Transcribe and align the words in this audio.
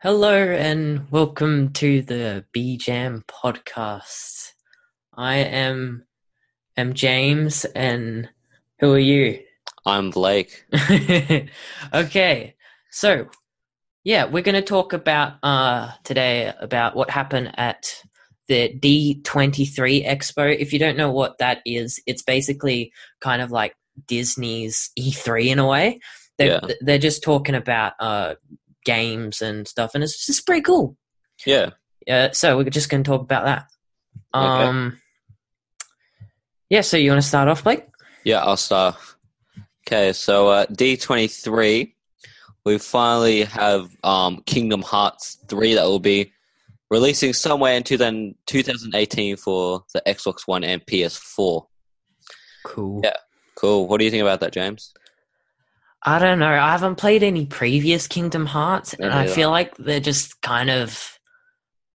Hello 0.00 0.32
and 0.32 1.10
welcome 1.10 1.72
to 1.72 2.02
the 2.02 2.44
B 2.52 2.76
Jam 2.76 3.24
podcast. 3.26 4.52
I 5.16 5.38
am 5.38 6.04
am 6.76 6.94
James 6.94 7.64
and 7.64 8.28
who 8.78 8.92
are 8.92 8.98
you? 8.98 9.40
I'm 9.84 10.10
Blake. 10.10 10.64
okay. 11.94 12.54
So, 12.90 13.26
yeah, 14.04 14.26
we're 14.26 14.42
going 14.44 14.54
to 14.54 14.62
talk 14.62 14.92
about 14.92 15.34
uh 15.42 15.90
today 16.04 16.52
about 16.60 16.94
what 16.94 17.10
happened 17.10 17.52
at 17.58 17.92
the 18.46 18.68
D23 18.78 20.06
Expo. 20.06 20.56
If 20.56 20.72
you 20.72 20.78
don't 20.78 20.96
know 20.96 21.10
what 21.10 21.38
that 21.38 21.58
is, 21.66 22.00
it's 22.06 22.22
basically 22.22 22.92
kind 23.20 23.42
of 23.42 23.50
like 23.50 23.74
Disney's 24.06 24.90
E3 24.96 25.46
in 25.48 25.58
a 25.58 25.66
way. 25.66 25.98
They're, 26.38 26.60
Yeah. 26.62 26.74
they're 26.82 26.98
just 26.98 27.24
talking 27.24 27.56
about 27.56 27.94
uh 27.98 28.36
games 28.84 29.42
and 29.42 29.66
stuff 29.66 29.92
and 29.94 30.02
it's 30.02 30.26
just 30.26 30.46
pretty 30.46 30.62
cool. 30.62 30.96
Yeah. 31.46 31.70
Uh, 32.08 32.30
so 32.32 32.56
we're 32.56 32.70
just 32.70 32.88
going 32.88 33.04
to 33.04 33.10
talk 33.10 33.22
about 33.22 33.44
that. 33.44 33.66
Okay. 34.34 34.64
Um, 34.64 35.00
yeah. 36.70 36.80
So 36.80 36.96
you 36.96 37.10
want 37.10 37.22
to 37.22 37.28
start 37.28 37.48
off, 37.48 37.64
Blake? 37.64 37.84
Yeah, 38.24 38.42
I'll 38.42 38.56
start. 38.56 38.96
Okay, 39.86 40.12
so 40.12 40.48
uh, 40.48 40.66
D23, 40.66 41.94
we 42.66 42.78
finally 42.78 43.44
have 43.44 43.88
um, 44.04 44.42
Kingdom 44.44 44.82
Hearts 44.82 45.38
3 45.48 45.74
that 45.74 45.84
will 45.84 45.98
be 45.98 46.30
releasing 46.90 47.32
somewhere 47.32 47.74
in 47.74 47.84
2000 47.84 48.34
2018 48.46 49.36
for 49.36 49.84
the 49.94 50.02
Xbox 50.06 50.42
One 50.46 50.64
and 50.64 50.84
PS4. 50.84 51.66
Cool. 52.64 53.00
Yeah. 53.02 53.16
Cool. 53.54 53.88
What 53.88 53.98
do 53.98 54.04
you 54.04 54.10
think 54.10 54.22
about 54.22 54.40
that, 54.40 54.52
James? 54.52 54.92
I 56.02 56.18
don't 56.18 56.38
know. 56.38 56.52
I 56.52 56.72
haven't 56.72 56.96
played 56.96 57.22
any 57.22 57.46
previous 57.46 58.06
Kingdom 58.06 58.46
Hearts, 58.46 58.94
and 58.94 59.12
I 59.12 59.26
feel 59.26 59.50
like 59.50 59.76
they're 59.76 60.00
just 60.00 60.40
kind 60.42 60.70
of, 60.70 61.18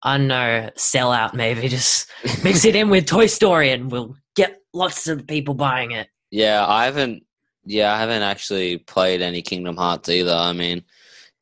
I 0.03 0.17
don't 0.17 0.29
know, 0.29 0.71
sell 0.77 1.13
out. 1.13 1.35
Maybe 1.35 1.69
just 1.69 2.11
mix 2.43 2.65
it 2.65 2.77
in 2.77 2.89
with 2.89 3.07
Toy 3.07 3.27
Story, 3.27 3.71
and 3.71 3.91
we'll 3.91 4.17
get 4.35 4.61
lots 4.73 5.07
of 5.07 5.27
people 5.27 5.55
buying 5.55 5.91
it. 5.91 6.09
Yeah, 6.31 6.65
I 6.67 6.87
haven't. 6.87 7.25
Yeah, 7.65 7.93
I 7.93 7.99
haven't 7.99 8.23
actually 8.23 8.79
played 8.79 9.21
any 9.21 9.43
Kingdom 9.43 9.77
Hearts 9.77 10.09
either. 10.09 10.33
I 10.35 10.55
mean, 10.55 10.83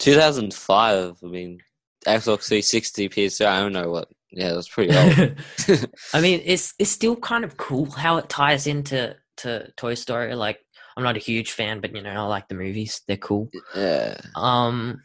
2005. 0.01 1.19
I 1.23 1.27
mean, 1.27 1.61
Xbox 2.07 2.49
360, 2.49 3.09
PS3. 3.09 3.47
I 3.47 3.61
don't 3.61 3.73
know 3.73 3.91
what. 3.91 4.09
Yeah, 4.31 4.53
that's 4.53 4.69
pretty 4.69 4.97
old. 4.97 5.37
I 6.13 6.21
mean, 6.21 6.43
it's 6.45 6.75
it's 6.79 6.91
still 6.91 7.17
kind 7.17 7.45
of 7.45 7.57
cool 7.57 7.91
how 7.91 8.17
it 8.17 8.29
ties 8.29 8.67
into 8.67 9.17
to 9.39 9.73
Toy 9.77 9.95
Story. 9.95 10.35
Like, 10.35 10.59
I'm 10.99 11.05
not 11.05 11.17
a 11.17 11.21
huge 11.21 11.53
fan, 11.53 11.81
but 11.81 11.95
you 11.95 12.03
know, 12.03 12.11
I 12.11 12.23
like 12.23 12.49
the 12.49 12.57
movies; 12.57 13.03
they're 13.07 13.17
cool. 13.17 13.49
yeah. 13.77 14.21
Um, 14.35 15.01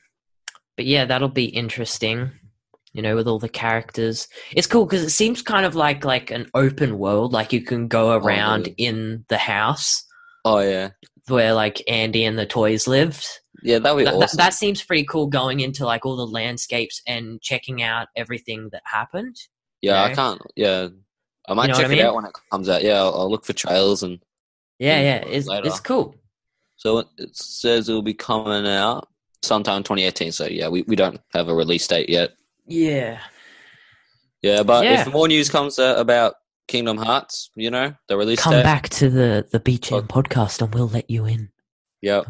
but 0.76 0.86
yeah, 0.88 1.06
that'll 1.06 1.30
be 1.30 1.46
interesting. 1.46 2.32
You 2.94 3.04
know, 3.04 3.16
with 3.16 3.28
all 3.28 3.38
the 3.38 3.48
characters, 3.48 4.28
it's 4.52 4.66
cool 4.66 4.86
because 4.86 5.04
it 5.04 5.12
seems 5.12 5.44
kind 5.44 5.68
of 5.68 5.76
like 5.76 6.04
like 6.04 6.32
an 6.32 6.50
open 6.56 6.98
world. 6.98 7.32
Like 7.32 7.54
you 7.54 7.62
can 7.62 7.88
go 7.88 8.12
around 8.14 8.68
yeah. 8.70 8.90
in 8.90 9.26
the 9.30 9.38
house 9.38 10.04
Oh 10.46 10.60
yeah. 10.60 10.90
where 11.28 11.54
like 11.54 11.82
Andy 11.88 12.24
and 12.26 12.40
the 12.40 12.46
toys 12.48 12.88
lived. 12.88 13.26
Yeah, 13.62 13.78
that'd 13.80 13.98
be 13.98 14.04
That, 14.04 14.16
that, 14.16 14.24
awesome. 14.24 14.38
that 14.38 14.54
seems 14.56 14.84
pretty 14.84 15.06
cool. 15.06 15.28
Going 15.28 15.60
into 15.60 15.86
like 15.86 16.08
all 16.08 16.16
the 16.18 16.26
landscapes 16.28 17.02
and 17.08 17.40
checking 17.42 17.84
out 17.84 18.08
everything 18.16 18.70
that 18.72 18.82
happened. 18.86 19.36
Yeah, 19.82 19.94
know? 19.94 20.04
I 20.12 20.14
can't. 20.16 20.42
Yeah, 20.56 20.88
I 21.48 21.54
might 21.54 21.68
know 21.68 21.76
check 21.76 21.92
I 21.92 21.94
it 21.94 22.02
out 22.06 22.16
when 22.16 22.26
it 22.26 22.34
comes 22.52 22.68
out. 22.68 22.84
Yeah, 22.84 22.98
I'll, 22.98 23.14
I'll 23.14 23.30
look 23.30 23.46
for 23.46 23.54
trailers 23.54 24.02
and. 24.02 24.20
Yeah, 24.84 25.00
yeah, 25.00 25.16
it's 25.28 25.48
later. 25.48 25.68
it's 25.68 25.80
cool. 25.80 26.16
So 26.76 27.00
it- 27.00 27.36
says 27.36 27.88
it 27.90 27.94
will 27.94 28.02
be 28.02 28.14
coming 28.14 28.68
out 28.68 29.08
sometime 29.42 29.84
2018. 29.84 30.32
So 30.32 30.46
yeah, 30.48 30.68
we, 30.68 30.84
we 30.84 30.96
don't 30.96 31.20
have 31.34 31.48
a 31.50 31.54
release 31.56 31.88
date 31.88 32.10
yet. 32.10 32.32
Yeah, 32.68 33.20
Yeah, 34.42 34.64
but 34.64 34.84
Yeah. 34.86 35.02
if 35.02 35.14
more 35.14 35.28
news 35.28 35.50
comes 35.50 35.80
out 35.80 36.00
about 36.00 36.36
Kingdom 36.68 36.98
Hearts, 36.98 37.50
you 37.56 37.70
know, 37.72 37.94
the 38.08 38.18
release 38.18 38.40
come 38.42 38.54
date. 38.54 38.64
back 38.64 38.90
to 38.90 39.10
the 39.10 39.46
the 39.52 39.60
Beach 39.60 39.92
Oh. 39.92 40.02
Podcast, 40.02 40.62
and 40.62 40.74
we'll 40.74 40.88
let 40.90 41.10
you 41.10 41.26
in. 41.26 41.50
Yeah, 42.02 42.24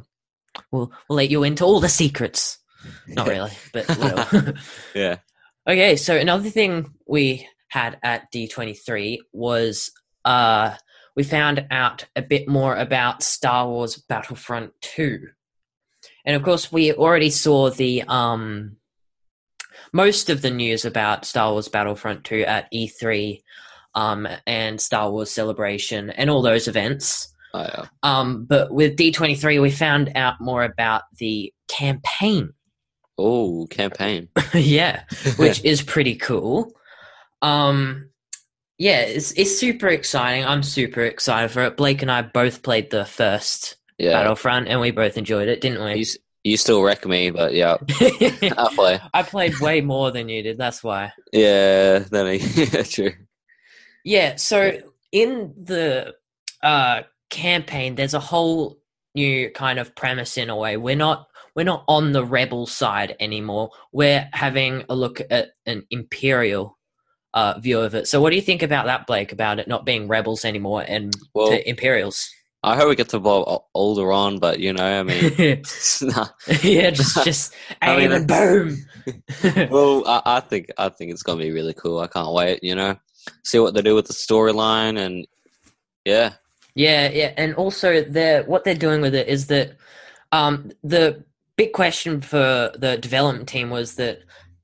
We'll 0.71 0.91
we'll 1.09 1.17
let 1.17 1.29
you 1.31 1.43
into 1.43 1.63
all 1.65 1.79
the 1.79 1.89
secrets. 1.89 2.59
Not 3.07 3.27
really, 3.33 3.51
but 3.73 3.85
we'll. 3.97 4.53
yeah. 4.95 5.17
Okay, 5.67 5.95
so 5.95 6.15
another 6.17 6.49
thing 6.49 6.93
we 7.07 7.47
had 7.69 7.97
at 8.03 8.31
D23 8.31 9.19
was 9.31 9.91
uh 10.25 10.75
we 11.15 11.23
found 11.23 11.65
out 11.71 12.05
a 12.15 12.21
bit 12.21 12.47
more 12.47 12.75
about 12.75 13.23
Star 13.23 13.67
Wars 13.67 13.97
Battlefront 13.97 14.73
2. 14.81 15.27
And 16.25 16.35
of 16.35 16.43
course 16.43 16.71
we 16.71 16.93
already 16.93 17.29
saw 17.29 17.69
the 17.69 18.03
um 18.07 18.77
most 19.91 20.29
of 20.29 20.41
the 20.41 20.49
news 20.51 20.85
about 20.85 21.25
Star 21.25 21.51
Wars 21.51 21.67
Battlefront 21.67 22.23
2 22.23 22.41
at 22.41 22.71
E3 22.73 23.41
um 23.95 24.27
and 24.47 24.81
Star 24.81 25.11
Wars 25.11 25.31
Celebration 25.31 26.09
and 26.09 26.29
all 26.29 26.41
those 26.41 26.67
events. 26.67 27.33
Oh, 27.53 27.61
yeah. 27.61 27.85
Um 28.01 28.45
but 28.45 28.73
with 28.73 28.95
D23 28.97 29.61
we 29.61 29.69
found 29.71 30.11
out 30.15 30.41
more 30.41 30.63
about 30.63 31.03
the 31.19 31.53
campaign 31.67 32.53
Oh, 33.17 33.67
campaign. 33.69 34.29
yeah, 34.53 35.03
which 35.37 35.63
is 35.63 35.81
pretty 35.81 36.15
cool. 36.15 36.71
Um, 37.41 38.09
yeah, 38.77 39.01
it's 39.01 39.31
it's 39.33 39.57
super 39.57 39.87
exciting. 39.87 40.45
I'm 40.45 40.63
super 40.63 41.01
excited 41.01 41.51
for 41.51 41.63
it. 41.63 41.77
Blake 41.77 42.01
and 42.01 42.11
I 42.11 42.21
both 42.21 42.63
played 42.63 42.89
the 42.91 43.05
first 43.05 43.77
Yeah, 43.97 44.11
Battlefront, 44.13 44.67
and 44.67 44.79
we 44.81 44.91
both 44.91 45.17
enjoyed 45.17 45.47
it, 45.47 45.61
didn't 45.61 45.83
we? 45.83 46.01
s- 46.01 46.17
you 46.43 46.57
still 46.57 46.83
wreck 46.83 47.05
me, 47.05 47.29
but 47.31 47.53
yeah, 47.53 47.77
I'll 48.57 48.69
play. 48.71 48.99
I 49.13 49.23
played 49.23 49.59
way 49.59 49.79
more 49.81 50.11
than 50.11 50.27
you 50.27 50.43
did. 50.43 50.57
That's 50.57 50.83
why. 50.83 51.13
Yeah, 51.31 51.99
that 51.99 52.25
makes 52.25 52.89
true. 52.93 53.13
Yeah. 54.03 54.35
So 54.35 54.79
in 55.11 55.53
the 55.63 56.15
uh, 56.61 57.03
campaign, 57.29 57.95
there's 57.95 58.13
a 58.13 58.19
whole 58.19 58.79
new 59.15 59.51
kind 59.51 59.79
of 59.79 59.95
premise 59.95 60.37
in 60.37 60.49
a 60.49 60.55
way. 60.57 60.75
We're 60.77 60.95
not 60.97 61.27
we're 61.55 61.63
not 61.63 61.85
on 61.87 62.11
the 62.11 62.25
rebel 62.25 62.65
side 62.65 63.15
anymore. 63.19 63.69
We're 63.91 64.27
having 64.33 64.83
a 64.89 64.95
look 64.95 65.21
at 65.29 65.51
an 65.65 65.85
imperial 65.91 66.77
uh, 67.33 67.59
view 67.59 67.79
of 67.79 67.95
it. 67.95 68.07
So, 68.07 68.21
what 68.21 68.29
do 68.29 68.35
you 68.35 68.41
think 68.41 68.61
about 68.63 68.85
that, 68.85 69.07
Blake? 69.07 69.31
About 69.31 69.59
it 69.59 69.67
not 69.67 69.85
being 69.85 70.07
rebels 70.07 70.45
anymore 70.45 70.83
and 70.87 71.15
Well, 71.33 71.51
imperials? 71.65 72.29
I 72.65 72.77
hope 72.77 72.87
we 72.89 72.95
get 72.95 73.09
to 73.09 73.19
Bob 73.19 73.63
older 73.73 74.11
on, 74.11 74.39
but 74.39 74.59
you 74.59 74.71
know, 74.71 74.99
I 74.99 75.03
mean, 75.03 75.61
nah. 76.01 76.27
yeah, 76.63 76.91
just 76.91 77.23
just 77.25 77.53
I 77.81 77.95
aim 77.95 77.99
mean, 78.09 78.11
and 78.11 78.27
boom. 78.27 78.77
well, 79.69 80.03
I, 80.07 80.21
I 80.37 80.39
think 80.39 80.67
I 80.77 80.89
think 80.89 81.11
it's 81.11 81.23
gonna 81.23 81.41
be 81.43 81.51
really 81.51 81.73
cool. 81.73 81.99
I 81.99 82.07
can't 82.07 82.31
wait. 82.33 82.63
You 82.63 82.75
know, 82.75 82.97
see 83.43 83.59
what 83.59 83.73
they 83.73 83.81
do 83.81 83.95
with 83.95 84.07
the 84.07 84.13
storyline, 84.13 84.97
and 84.97 85.27
yeah, 86.05 86.33
Yeah, 86.75 87.09
yeah, 87.09 87.33
and 87.37 87.53
also 87.55 88.03
they're 88.03 88.43
what 88.43 88.63
they're 88.63 88.75
doing 88.75 89.01
with 89.01 89.13
it 89.15 89.27
is 89.27 89.47
that 89.47 89.75
um, 90.31 90.71
the 90.83 91.23
big 91.57 91.73
question 91.73 92.21
for 92.21 92.71
the 92.77 92.97
development 92.97 93.47
team 93.49 93.69
was 93.69 93.95
that 93.95 94.21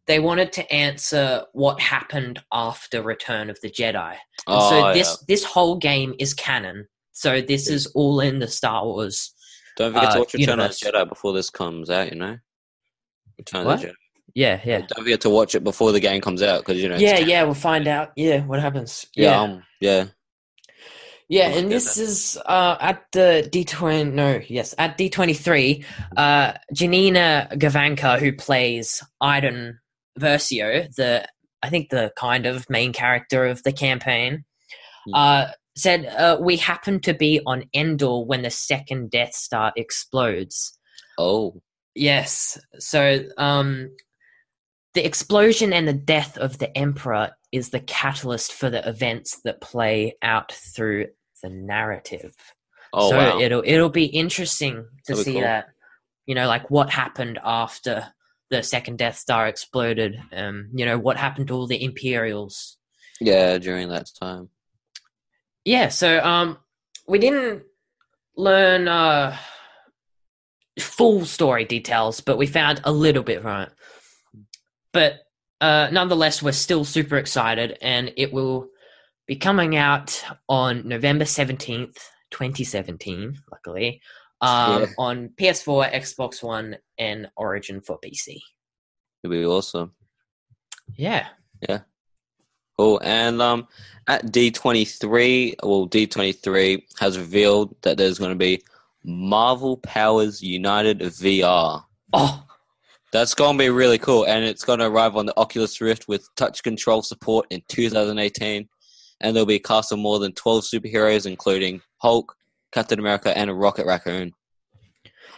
they 0.09 0.19
wanted 0.19 0.51
to 0.53 0.73
answer 0.73 1.43
what 1.53 1.79
happened 1.79 2.39
after 2.51 3.03
Return 3.03 3.51
of 3.51 3.59
the 3.61 3.69
Jedi. 3.69 4.15
Oh, 4.47 4.69
so 4.71 4.87
yeah. 4.87 4.93
this 4.93 5.23
this 5.27 5.43
whole 5.43 5.77
game 5.77 6.15
is 6.17 6.33
canon. 6.33 6.87
So 7.11 7.41
this 7.41 7.69
is 7.69 7.85
all 7.93 8.19
in 8.19 8.39
the 8.39 8.47
Star 8.47 8.83
Wars. 8.85 9.31
don't 9.77 9.93
forget 9.93 10.09
uh, 10.09 10.13
to 10.13 10.19
watch 10.19 10.33
Return 10.33 10.49
universe. 10.57 10.83
of 10.83 10.91
the 10.91 10.97
Jedi 10.97 11.09
before 11.09 11.33
this 11.33 11.51
comes 11.51 11.91
out. 11.91 12.11
You 12.11 12.17
know, 12.17 12.37
Return 13.37 13.65
What? 13.65 13.75
of 13.75 13.81
the 13.81 13.87
Jedi. 13.89 13.93
Yeah, 14.35 14.61
yeah, 14.63 14.77
Don't 14.79 15.03
forget 15.03 15.21
to 15.21 15.29
watch 15.29 15.55
it 15.55 15.63
before 15.63 15.91
the 15.91 15.99
game 15.99 16.21
comes 16.21 16.41
out 16.41 16.61
because 16.61 16.81
you 16.81 16.89
know. 16.89 16.97
yeah, 16.97 17.19
yeah. 17.19 17.43
We'll 17.43 17.53
find 17.53 17.87
out. 17.87 18.09
Yeah, 18.15 18.41
what 18.41 18.59
happens? 18.59 19.05
yeah, 19.15 19.29
Yeah, 19.31 19.41
um, 19.41 19.63
yeah. 19.79 20.05
Yeah, 21.27 21.49
and 21.49 21.71
this 21.71 21.97
is 21.97 22.39
uh, 22.47 22.77
at 22.79 23.03
the 23.11 23.47
D 23.51 23.63
twenty. 23.63 24.09
No, 24.09 24.41
yes, 24.47 24.73
at 24.79 24.97
D 24.97 25.09
twenty 25.09 25.35
three. 25.35 25.85
Uh, 26.17 26.53
Janina 26.73 27.49
Gavankar, 27.53 28.17
who 28.19 28.33
plays 28.33 29.03
Iden 29.21 29.79
Versio, 30.19 30.93
the 30.95 31.27
I 31.61 31.69
think 31.69 31.89
the 31.89 32.11
kind 32.15 32.45
of 32.45 32.69
main 32.69 32.93
character 32.93 33.45
of 33.45 33.63
the 33.63 33.73
campaign, 33.73 34.45
Hmm. 35.05 35.13
uh, 35.15 35.45
said, 35.77 36.05
uh, 36.05 36.37
"We 36.39 36.57
happen 36.57 36.99
to 37.01 37.13
be 37.13 37.41
on 37.45 37.65
Endor 37.73 38.25
when 38.25 38.41
the 38.43 38.49
second 38.49 39.11
Death 39.11 39.33
Star 39.33 39.71
explodes." 39.75 40.77
Oh, 41.17 41.61
Yes, 41.95 42.57
so 42.77 43.25
um, 43.37 43.89
the 44.93 45.05
explosion 45.05 45.73
and 45.73 45.85
the 45.87 45.93
death 45.93 46.37
of 46.37 46.59
the 46.59 46.75
Emperor 46.77 47.31
is 47.51 47.71
the 47.71 47.79
catalyst 47.81 48.53
for 48.53 48.69
the 48.69 48.87
events 48.87 49.41
that 49.43 49.59
play 49.59 50.15
out 50.21 50.51
through 50.51 51.07
the 51.41 51.49
narrative 51.49 52.33
oh 52.93 53.09
so 53.09 53.17
wow. 53.17 53.39
it'll 53.39 53.63
it'll 53.65 53.89
be 53.89 54.05
interesting 54.05 54.85
to 55.05 55.13
That'd 55.13 55.25
see 55.25 55.33
cool. 55.33 55.41
that 55.41 55.67
you 56.25 56.35
know 56.35 56.47
like 56.47 56.69
what 56.69 56.89
happened 56.89 57.39
after 57.43 58.07
the 58.49 58.63
second 58.63 58.97
death 58.97 59.17
star 59.17 59.47
exploded 59.47 60.19
um 60.33 60.69
you 60.73 60.85
know 60.85 60.97
what 60.97 61.17
happened 61.17 61.47
to 61.47 61.53
all 61.53 61.67
the 61.67 61.83
imperials 61.83 62.77
yeah, 63.21 63.57
during 63.57 63.89
that 63.89 64.09
time. 64.19 64.49
yeah 65.65 65.89
so 65.89 66.23
um 66.23 66.57
we 67.07 67.19
didn't 67.19 67.63
learn 68.35 68.87
uh 68.87 69.35
full 70.79 71.25
story 71.25 71.65
details 71.65 72.21
but 72.21 72.37
we 72.37 72.47
found 72.47 72.79
a 72.85 72.91
little 72.91 73.23
bit 73.23 73.41
from 73.41 73.63
it 73.63 73.71
but 74.93 75.19
uh, 75.61 75.89
nonetheless, 75.91 76.41
we're 76.41 76.51
still 76.53 76.85
super 76.85 77.17
excited, 77.17 77.77
and 77.81 78.13
it 78.15 78.31
will 78.31 78.69
be 79.27 79.35
coming 79.35 79.75
out 79.75 80.23
on 80.47 80.87
November 80.87 81.25
seventeenth, 81.25 81.97
twenty 82.31 82.63
seventeen. 82.63 83.37
Luckily, 83.51 84.01
um, 84.41 84.81
Yeah. 84.81 84.87
on 84.97 85.29
PS4, 85.37 85.91
Xbox 85.93 86.41
One, 86.43 86.77
and 86.97 87.29
Origin 87.35 87.81
for 87.81 87.99
PC. 87.99 88.39
It'd 89.23 89.31
be 89.31 89.45
awesome. 89.45 89.93
Yeah. 90.95 91.27
Yeah. 91.67 91.79
Cool. 92.77 93.01
And 93.03 93.41
um, 93.41 93.67
at 94.07 94.25
D23, 94.27 95.55
well, 95.63 95.87
D23 95.87 96.83
has 96.99 97.17
revealed 97.17 97.75
that 97.81 97.97
there's 97.97 98.17
going 98.17 98.31
to 98.31 98.37
be 98.37 98.63
Marvel 99.03 99.77
Powers 99.77 100.41
United 100.41 100.99
VR. 100.99 101.83
Oh, 102.13 102.43
That's 103.11 103.33
going 103.33 103.57
to 103.57 103.63
be 103.63 103.69
really 103.69 103.97
cool, 103.97 104.25
and 104.25 104.45
it's 104.45 104.63
going 104.63 104.79
to 104.79 104.85
arrive 104.87 105.15
on 105.17 105.25
the 105.25 105.37
Oculus 105.37 105.81
Rift 105.81 106.07
with 106.07 106.27
touch 106.35 106.63
control 106.63 107.01
support 107.01 107.47
in 107.49 107.61
2018. 107.67 108.69
And 109.21 109.35
there'll 109.35 109.45
be 109.45 109.55
a 109.55 109.59
cast 109.59 109.91
of 109.91 109.99
more 109.99 110.19
than 110.19 110.31
12 110.33 110.63
superheroes, 110.63 111.25
including 111.25 111.81
Hulk, 111.97 112.33
Captain 112.71 112.99
America, 112.99 113.35
and 113.37 113.49
a 113.49 113.53
Rocket 113.53 113.85
Raccoon. 113.85 114.33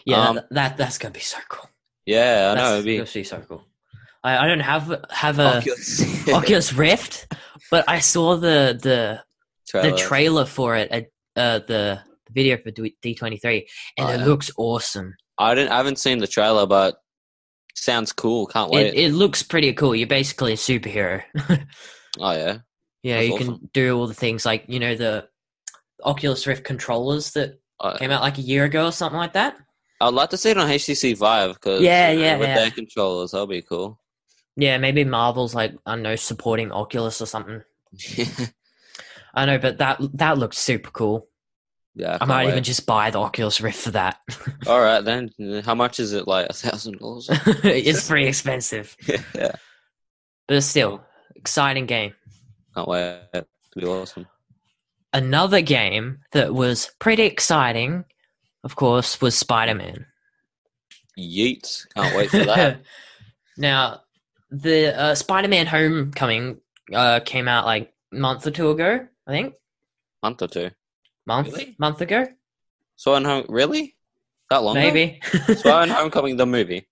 yeah. 0.06 0.28
Um, 0.30 0.36
that, 0.36 0.50
that 0.51 0.78
that's 0.78 0.98
gonna 0.98 1.13
be 1.13 1.19
so 1.19 1.38
cool. 1.50 1.69
Yeah, 2.06 2.51
I 2.51 2.56
That's 2.56 2.69
know. 2.69 2.74
It'd 2.74 2.86
be 2.86 2.98
gonna 2.98 3.10
be 3.13 3.24
so 3.24 3.39
cool. 3.48 3.63
I, 4.24 4.38
I 4.45 4.48
don't 4.48 4.60
have 4.60 5.06
have 5.10 5.39
a 5.39 5.57
Oculus, 5.57 6.30
Oculus 6.33 6.74
Rift, 6.74 7.28
but 7.69 7.86
I 7.88 8.00
saw 8.00 8.36
the 8.38 8.78
the 8.81 9.24
trailer. 9.68 9.92
the 9.92 9.98
trailer 9.98 10.45
for 10.45 10.75
it 10.75 10.92
at 10.92 11.06
uh, 11.36 11.60
the 11.60 12.00
the 12.28 12.31
video 12.33 12.57
for 12.57 12.72
D 12.72 13.16
twenty 13.16 13.38
three, 13.38 13.68
and 13.98 14.07
Oh, 14.07 14.12
it 14.13 14.19
yeah. 14.19 14.25
looks 14.25 14.51
awesome. 14.57 15.16
I 15.38 15.56
didn't. 15.56 15.72
I 15.72 15.78
haven't 15.78 16.00
seen 16.00 16.18
the 16.19 16.28
trailer, 16.28 16.66
but 16.68 16.98
sounds 17.75 18.12
cool. 18.13 18.45
Can't 18.48 18.69
wait. 18.72 18.88
It 18.94 18.98
it 18.98 19.13
looks 19.13 19.42
pretty 19.44 19.74
cool. 19.74 19.95
You're 19.95 20.07
basically 20.07 20.54
a 20.54 20.57
superhero. 20.57 21.24
oh 22.19 22.31
yeah. 22.31 22.57
yeah, 23.04 23.16
That's 23.18 23.28
you 23.28 23.38
can 23.38 23.69
do 23.74 23.98
all 23.98 24.07
the 24.07 24.13
things 24.13 24.45
like 24.45 24.66
you 24.68 24.80
know 24.80 24.95
the 24.95 25.28
Oculus 26.03 26.45
Rift 26.48 26.63
controllers 26.63 27.31
that 27.31 27.59
Uh, 27.80 27.98
came 27.98 28.12
out 28.12 28.21
like 28.21 28.38
a 28.38 28.42
year 28.42 28.65
ago 28.65 28.86
or 28.88 28.92
something 28.92 29.18
like 29.18 29.33
that. 29.33 29.57
I'd 30.00 30.13
like 30.13 30.30
to 30.31 30.38
see 30.38 30.50
it 30.51 30.57
on 30.57 30.68
HTC 30.69 31.15
Vive 31.18 31.53
because 31.56 31.81
Yeah, 31.81 32.12
yeah, 32.12 32.38
with 32.38 32.50
yeah. 32.50 32.56
their 32.56 32.71
controllers, 32.71 33.31
that'll 33.31 33.48
be 33.48 33.62
cool. 33.62 34.00
Yeah, 34.56 34.77
maybe 34.77 35.03
Marvel's 35.03 35.56
like 35.56 35.74
I 35.86 35.92
don't 35.95 36.01
know 36.03 36.15
supporting 36.15 36.71
Oculus 36.71 37.21
or 37.21 37.25
something. 37.25 37.62
I 39.33 39.45
know, 39.45 39.57
but 39.59 39.77
that 39.77 40.00
that 40.15 40.38
looks 40.38 40.57
super 40.57 40.92
cool. 40.92 41.27
yeah, 41.95 42.18
I, 42.19 42.24
I 42.24 42.25
might 42.25 42.45
wait. 42.45 42.51
even 42.51 42.63
just 42.63 42.86
buy 42.86 43.12
the 43.12 43.19
Oculus 43.19 43.62
Rift 43.62 43.80
for 43.81 43.92
that. 43.92 44.19
All 44.68 44.81
right 44.81 45.01
then. 45.04 45.30
How 45.65 45.75
much 45.75 46.00
is 46.00 46.13
it? 46.13 46.27
Like 46.27 46.47
a 46.50 46.54
thousand 46.54 47.00
dollars? 47.00 47.27
it's 47.63 48.07
pretty 48.07 48.27
expensive, 48.27 48.95
Yeah, 49.36 49.54
but 50.47 50.62
still 50.63 51.01
exciting 51.36 51.86
game. 51.86 52.13
can't 52.75 52.88
wait. 52.88 53.21
It'll 53.33 53.47
be 53.75 53.86
awesome. 53.86 54.27
Another 55.13 55.62
game 55.62 56.19
that 56.31 56.54
was 56.54 56.92
pretty 57.00 57.24
exciting, 57.24 58.06
of 58.63 58.75
course, 58.75 59.19
was 59.22 59.38
Spider 59.38 59.75
Man. 59.75 60.06
Yeet! 61.19 61.86
Can't 61.96 62.16
wait 62.16 62.30
for 62.30 62.38
that. 62.46 62.81
now, 63.58 64.02
the 64.50 64.98
uh, 64.98 65.16
Spider 65.16 65.48
Man 65.50 65.68
Homecoming 65.68 66.62
uh, 66.94 67.19
came 67.25 67.48
out 67.48 67.66
like 67.66 67.94
a 68.13 68.16
month 68.16 68.48
or 68.48 68.52
two 68.52 68.69
ago, 68.72 69.06
I 69.28 69.31
think. 69.31 69.56
Month 70.24 70.42
or 70.42 70.48
two. 70.48 70.69
Month, 71.25 71.48
Really? 71.52 71.75
month 71.78 72.02
ago, 72.02 72.25
So 72.96 73.14
on 73.14 73.25
home, 73.25 73.46
really? 73.50 73.96
That 74.50 74.64
long? 74.64 74.75
maybe. 74.75 75.22
So 75.57 75.72
on 75.72 75.90
Homecoming, 75.90 76.38
the 76.38 76.46
movie. 76.46 76.88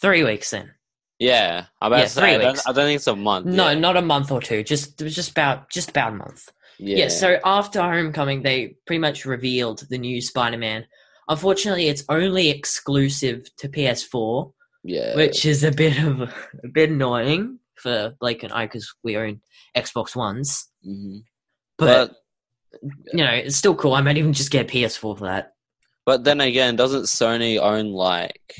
Three 0.00 0.24
weeks 0.24 0.50
then. 0.50 0.70
Yeah, 1.18 1.66
I'm 1.80 1.92
about 1.92 2.00
Yeah, 2.00 2.06
say. 2.06 2.20
three 2.20 2.30
I 2.34 2.38
don't, 2.38 2.52
weeks. 2.52 2.66
I 2.66 2.72
don't 2.72 2.84
think 2.86 2.96
it's 2.96 3.06
a 3.06 3.16
month. 3.16 3.46
No, 3.46 3.68
yeah. 3.70 3.78
not 3.78 3.96
a 3.96 4.02
month 4.02 4.30
or 4.30 4.40
two. 4.40 4.62
Just 4.62 5.00
it 5.00 5.04
was 5.04 5.14
just 5.14 5.30
about 5.32 5.68
just 5.70 5.90
about 5.90 6.12
a 6.12 6.16
month. 6.16 6.48
Yeah. 6.78 6.96
Yeah. 6.96 7.08
so 7.08 7.38
after 7.44 7.80
Homecoming, 7.80 8.42
they 8.42 8.76
pretty 8.86 9.00
much 9.00 9.24
revealed 9.24 9.84
the 9.90 9.98
new 9.98 10.20
Spider-Man. 10.20 10.86
Unfortunately, 11.28 11.88
it's 11.88 12.04
only 12.08 12.48
exclusive 12.50 13.54
to 13.58 13.68
PS4, 13.68 14.52
yeah. 14.84 15.14
which 15.16 15.44
is 15.44 15.64
a 15.64 15.70
bit 15.72 15.98
of 16.02 16.20
a 16.22 16.68
bit 16.72 16.90
annoying 16.90 17.58
for 17.76 18.14
Blake 18.20 18.42
and 18.42 18.52
I 18.52 18.66
because 18.66 18.94
we 19.02 19.16
own 19.16 19.40
Xbox 19.76 20.16
Ones. 20.16 20.68
Mhm. 20.86 21.24
But, 21.76 22.10
but 22.10 22.80
you 23.12 23.24
know, 23.24 23.32
it's 23.32 23.56
still 23.56 23.74
cool. 23.74 23.94
I 23.94 24.00
might 24.00 24.18
even 24.18 24.32
just 24.32 24.50
get 24.50 24.66
a 24.66 24.72
PS4 24.72 25.18
for 25.18 25.24
that. 25.24 25.52
But 26.06 26.24
then 26.24 26.40
again, 26.40 26.76
doesn't 26.76 27.02
Sony 27.04 27.58
own 27.60 27.92
like 27.92 28.54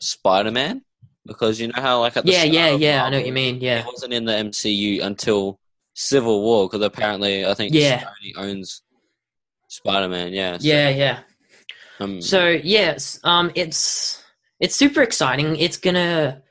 Spider 0.00 0.50
Man? 0.50 0.82
Because 1.26 1.60
you 1.60 1.68
know 1.68 1.80
how 1.80 2.00
like 2.00 2.16
at 2.16 2.24
the 2.24 2.32
Yeah, 2.32 2.38
start 2.38 2.52
yeah, 2.54 2.66
of 2.68 2.80
yeah. 2.80 3.04
I 3.04 3.10
know 3.10 3.18
what 3.18 3.26
you 3.26 3.32
mean. 3.32 3.60
Yeah, 3.60 3.80
It 3.80 3.86
wasn't 3.86 4.14
in 4.14 4.24
the 4.24 4.32
MCU 4.32 5.02
until 5.02 5.60
Civil 6.00 6.42
War 6.42 6.68
because 6.68 6.84
apparently 6.86 7.44
I 7.44 7.54
think 7.54 7.74
Yeah. 7.74 8.04
Sony 8.04 8.32
owns 8.36 8.82
Spider 9.66 10.08
Man. 10.08 10.32
Yeah. 10.32 10.56
so, 10.58 10.66
yeah, 10.68 10.88
yeah. 10.90 11.18
um, 11.98 12.22
So 12.22 12.48
yes, 12.48 13.18
um, 13.24 13.50
it's 13.56 14.22
it's 14.60 14.76
super 14.76 15.02
exciting. 15.02 15.56
It's 15.56 15.76
gonna 15.76 16.42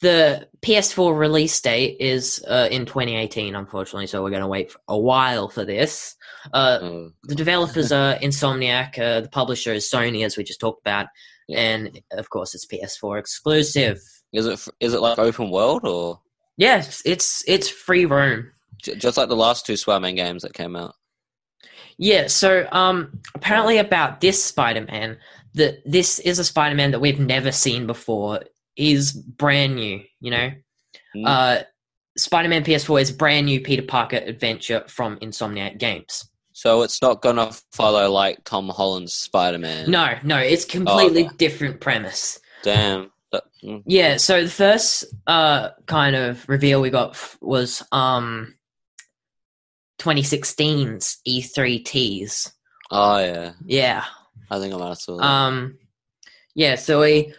the 0.00 0.48
PS4 0.64 1.18
release 1.18 1.58
date 1.60 1.96
is 2.00 2.42
uh, 2.48 2.68
in 2.70 2.86
2018, 2.86 3.54
unfortunately. 3.54 4.06
So 4.06 4.22
we're 4.22 4.30
gonna 4.30 4.48
wait 4.48 4.70
for 4.72 4.78
a 4.88 4.98
while 4.98 5.48
for 5.48 5.64
this. 5.66 6.16
Uh, 6.52 6.56
uh, 6.56 7.08
the 7.24 7.34
developers 7.34 7.92
are 8.00 8.16
Insomniac. 8.16 8.98
Uh, 8.98 9.20
the 9.20 9.28
publisher 9.28 9.72
is 9.74 9.88
Sony, 9.90 10.24
as 10.24 10.36
we 10.38 10.44
just 10.44 10.60
talked 10.60 10.80
about, 10.80 11.08
Yeah. 11.48 11.60
and 11.60 12.00
of 12.12 12.30
course 12.30 12.54
it's 12.54 12.66
PS4 12.66 13.18
exclusive. 13.18 13.98
is 14.32 14.46
it 14.46 14.66
is 14.80 14.94
it 14.94 15.00
like 15.02 15.18
open 15.18 15.50
world 15.50 15.84
or 15.84 16.20
Yes, 16.56 17.02
it's 17.04 17.44
it's 17.46 17.68
free 17.68 18.04
roam. 18.06 18.50
just 18.82 19.16
like 19.16 19.28
the 19.28 19.36
last 19.36 19.66
two 19.66 19.76
Spider 19.76 20.00
Man 20.00 20.14
games 20.14 20.42
that 20.42 20.54
came 20.54 20.76
out? 20.76 20.94
Yeah, 21.98 22.26
so 22.28 22.66
um 22.72 23.20
apparently 23.34 23.78
about 23.78 24.20
this 24.20 24.42
Spider-Man, 24.44 25.18
that 25.54 25.78
this 25.84 26.18
is 26.18 26.38
a 26.38 26.44
Spider-Man 26.44 26.90
that 26.92 27.00
we've 27.00 27.20
never 27.20 27.52
seen 27.52 27.86
before. 27.86 28.40
is 28.76 29.12
brand 29.12 29.74
new, 29.76 30.02
you 30.20 30.30
know. 30.30 30.50
Mm. 31.16 31.24
Uh 31.26 31.62
Spider-Man 32.18 32.64
PS4 32.64 33.00
is 33.02 33.12
brand 33.12 33.46
new 33.46 33.60
Peter 33.60 33.82
Parker 33.82 34.16
adventure 34.16 34.84
from 34.88 35.18
Insomniac 35.18 35.78
Games. 35.78 36.28
So 36.52 36.80
it's 36.82 37.02
not 37.02 37.20
gonna 37.22 37.50
follow 37.72 38.10
like 38.10 38.44
Tom 38.44 38.68
Holland's 38.70 39.12
Spider 39.12 39.58
Man. 39.58 39.90
No, 39.90 40.16
no, 40.22 40.38
it's 40.38 40.64
completely 40.64 41.24
Oh, 41.24 41.26
okay. 41.26 41.36
different 41.36 41.80
premise. 41.80 42.38
Damn. 42.62 43.10
Mm, 43.64 43.82
Yeah, 43.86 44.16
so 44.18 44.42
the 44.44 44.50
first 44.50 45.04
uh 45.26 45.70
kind 45.86 46.14
of 46.16 46.48
reveal 46.48 46.80
we 46.80 46.90
got 46.90 47.10
f- 47.10 47.36
was 47.40 47.82
um 47.92 48.54
2016's 49.98 51.18
E3 51.26 51.84
tease. 51.84 52.52
oh 52.90 53.18
yeah. 53.18 53.52
Yeah. 53.64 54.04
I 54.50 54.58
think 54.60 54.74
I 54.74 54.76
might 54.76 54.88
have 54.88 54.98
saw 54.98 55.16
that. 55.16 55.24
Um, 55.24 55.78
yeah, 56.54 56.76
so 56.76 57.00
we 57.00 57.34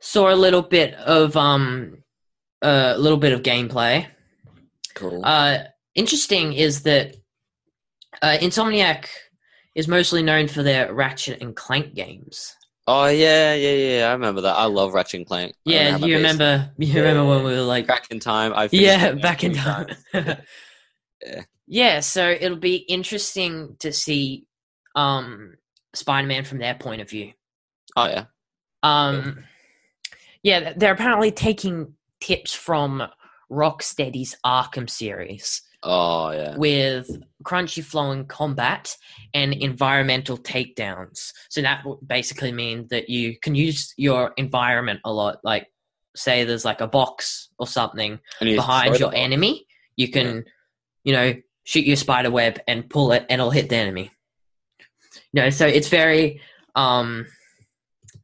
saw 0.00 0.32
a 0.32 0.36
little 0.36 0.62
bit 0.62 0.94
of 0.94 1.36
um, 1.36 2.02
a 2.60 2.98
little 2.98 3.16
bit 3.18 3.32
of 3.32 3.42
gameplay. 3.42 4.06
cool. 4.94 5.24
Uh, 5.24 5.58
interesting 5.94 6.52
is 6.52 6.82
that 6.82 7.16
uh, 8.20 8.36
Insomniac 8.40 9.06
is 9.74 9.88
mostly 9.88 10.22
known 10.22 10.46
for 10.48 10.62
their 10.62 10.92
Ratchet 10.92 11.40
and 11.40 11.56
Clank 11.56 11.94
games. 11.94 12.54
Oh 12.86 13.06
yeah, 13.06 13.54
yeah, 13.54 13.98
yeah. 13.98 14.08
I 14.08 14.12
remember 14.12 14.42
that. 14.42 14.56
I 14.56 14.66
love 14.66 14.92
Ratchet 14.92 15.20
and 15.20 15.26
Clank. 15.26 15.54
I 15.66 15.70
Yeah, 15.72 15.90
my 15.96 16.06
you 16.06 16.14
remember? 16.16 16.70
You 16.78 16.86
Yeah, 16.88 17.00
remember 17.02 17.24
when 17.26 17.44
we 17.44 17.52
were 17.52 17.62
like, 17.62 17.86
back 17.86 18.10
in 18.10 18.20
time? 18.20 18.52
I 18.54 18.68
finished 18.68 18.98
yeah, 18.98 19.06
it 19.06 19.22
back 19.22 19.42
in 19.44 19.52
three 19.52 19.62
time. 19.62 19.86
times. 20.12 20.36
Yeah. 21.24 21.44
yeah, 21.66 22.00
so 22.00 22.28
it'll 22.28 22.58
be 22.58 22.76
interesting 22.76 23.76
to 23.78 23.92
see 23.92 24.46
um, 24.94 25.54
Spider-Man 25.94 26.44
from 26.44 26.58
their 26.58 26.74
point 26.74 27.00
of 27.00 27.08
view. 27.08 27.32
Oh 27.96 28.06
yeah. 28.06 28.24
Um, 28.82 29.44
yeah, 30.42 30.74
they're 30.76 30.92
apparently 30.92 31.30
taking 31.32 31.94
tips 32.20 32.52
from 32.52 33.02
Rocksteady's 33.50 34.36
Arkham 34.44 34.90
series 34.90 35.62
Oh 35.84 36.30
yeah. 36.30 36.56
with 36.56 37.10
crunchy 37.44 37.84
flowing 37.84 38.24
combat 38.26 38.96
and 39.34 39.52
environmental 39.52 40.38
takedowns. 40.38 41.30
So 41.50 41.60
that 41.62 41.84
would 41.84 41.98
basically 42.06 42.52
mean 42.52 42.86
that 42.90 43.10
you 43.10 43.38
can 43.38 43.54
use 43.54 43.92
your 43.96 44.32
environment 44.36 45.00
a 45.04 45.12
lot. 45.12 45.38
Like, 45.44 45.68
say 46.16 46.44
there's 46.44 46.64
like 46.64 46.80
a 46.80 46.86
box 46.86 47.50
or 47.58 47.66
something 47.66 48.18
you 48.40 48.56
behind 48.56 48.98
your 48.98 49.14
enemy, 49.14 49.66
you 49.96 50.08
can, 50.10 50.44
you 51.02 51.12
know, 51.12 51.34
shoot 51.64 51.84
your 51.84 51.96
spider 51.96 52.30
web 52.30 52.60
and 52.68 52.88
pull 52.88 53.12
it, 53.12 53.26
and 53.28 53.40
it'll 53.40 53.50
hit 53.50 53.68
the 53.68 53.76
enemy. 53.76 54.10
You 55.32 55.42
know, 55.42 55.50
so 55.50 55.66
it's 55.66 55.88
very, 55.88 56.40
um, 56.76 57.26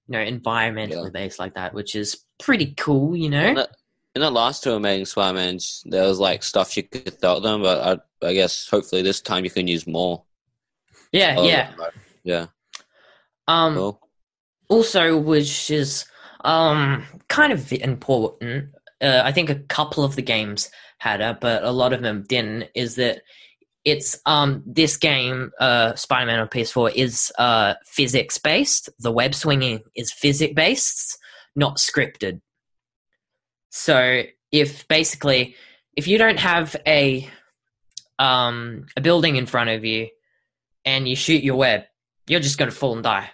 you 0.06 0.12
know, 0.12 0.24
environmentally 0.24 1.04
Yeah. 1.04 1.10
based 1.12 1.38
like 1.38 1.54
that, 1.54 1.74
which 1.74 1.94
is 1.94 2.24
pretty 2.38 2.74
cool. 2.76 3.16
You 3.16 3.30
know, 3.30 3.54
the, 3.54 3.68
in 4.14 4.22
the 4.22 4.30
last 4.30 4.64
two 4.64 4.72
Amazing 4.72 5.06
Spider-Mans, 5.06 5.84
there 5.86 6.06
was 6.06 6.18
like 6.18 6.42
stuff 6.42 6.76
you 6.76 6.82
could 6.82 7.20
throw 7.20 7.36
at 7.36 7.42
them, 7.42 7.62
but 7.62 8.02
I, 8.22 8.26
I 8.26 8.34
guess 8.34 8.68
hopefully 8.68 9.02
this 9.02 9.20
time 9.20 9.44
you 9.44 9.50
can 9.50 9.68
use 9.68 9.86
more. 9.86 10.24
yeah, 11.12 11.38
of 11.38 11.44
yeah. 11.44 11.70
Yeah. 12.24 12.46
Um, 13.46 13.74
Cool. 13.74 14.00
also, 14.68 15.16
which 15.16 15.70
is 15.70 16.04
um 16.44 17.04
kind 17.28 17.52
of 17.52 17.72
important, 17.72 18.70
uh, 19.00 19.22
I 19.24 19.32
think 19.32 19.50
a 19.50 19.56
couple 19.56 20.04
of 20.04 20.16
the 20.16 20.22
games 20.22 20.70
had 20.98 21.20
it, 21.20 21.38
but 21.40 21.62
a 21.64 21.70
lot 21.70 21.92
of 21.92 22.02
them 22.02 22.24
didn't. 22.28 22.68
Is 22.74 22.96
that 22.96 23.22
it's 23.84 24.18
um 24.26 24.62
this 24.66 24.96
game, 24.96 25.52
uh, 25.60 25.94
Spider-Man 25.94 26.40
on 26.40 26.48
PS4 26.48 26.94
is 26.94 27.32
uh 27.38 27.74
physics 27.86 28.38
based. 28.38 28.88
The 28.98 29.12
web 29.12 29.34
swinging 29.34 29.80
is 29.94 30.12
physics 30.12 30.54
based, 30.54 31.18
not 31.54 31.76
scripted. 31.78 32.40
So 33.70 34.22
if 34.52 34.86
basically 34.88 35.56
if 35.96 36.06
you 36.06 36.18
don't 36.18 36.38
have 36.38 36.76
a 36.86 37.28
um 38.18 38.86
a 38.96 39.00
building 39.00 39.36
in 39.36 39.46
front 39.46 39.70
of 39.70 39.84
you 39.84 40.08
and 40.84 41.08
you 41.08 41.16
shoot 41.16 41.42
your 41.42 41.56
web, 41.56 41.84
you're 42.26 42.40
just 42.40 42.58
going 42.58 42.70
to 42.70 42.76
fall 42.76 42.94
and 42.94 43.02
die. 43.02 43.30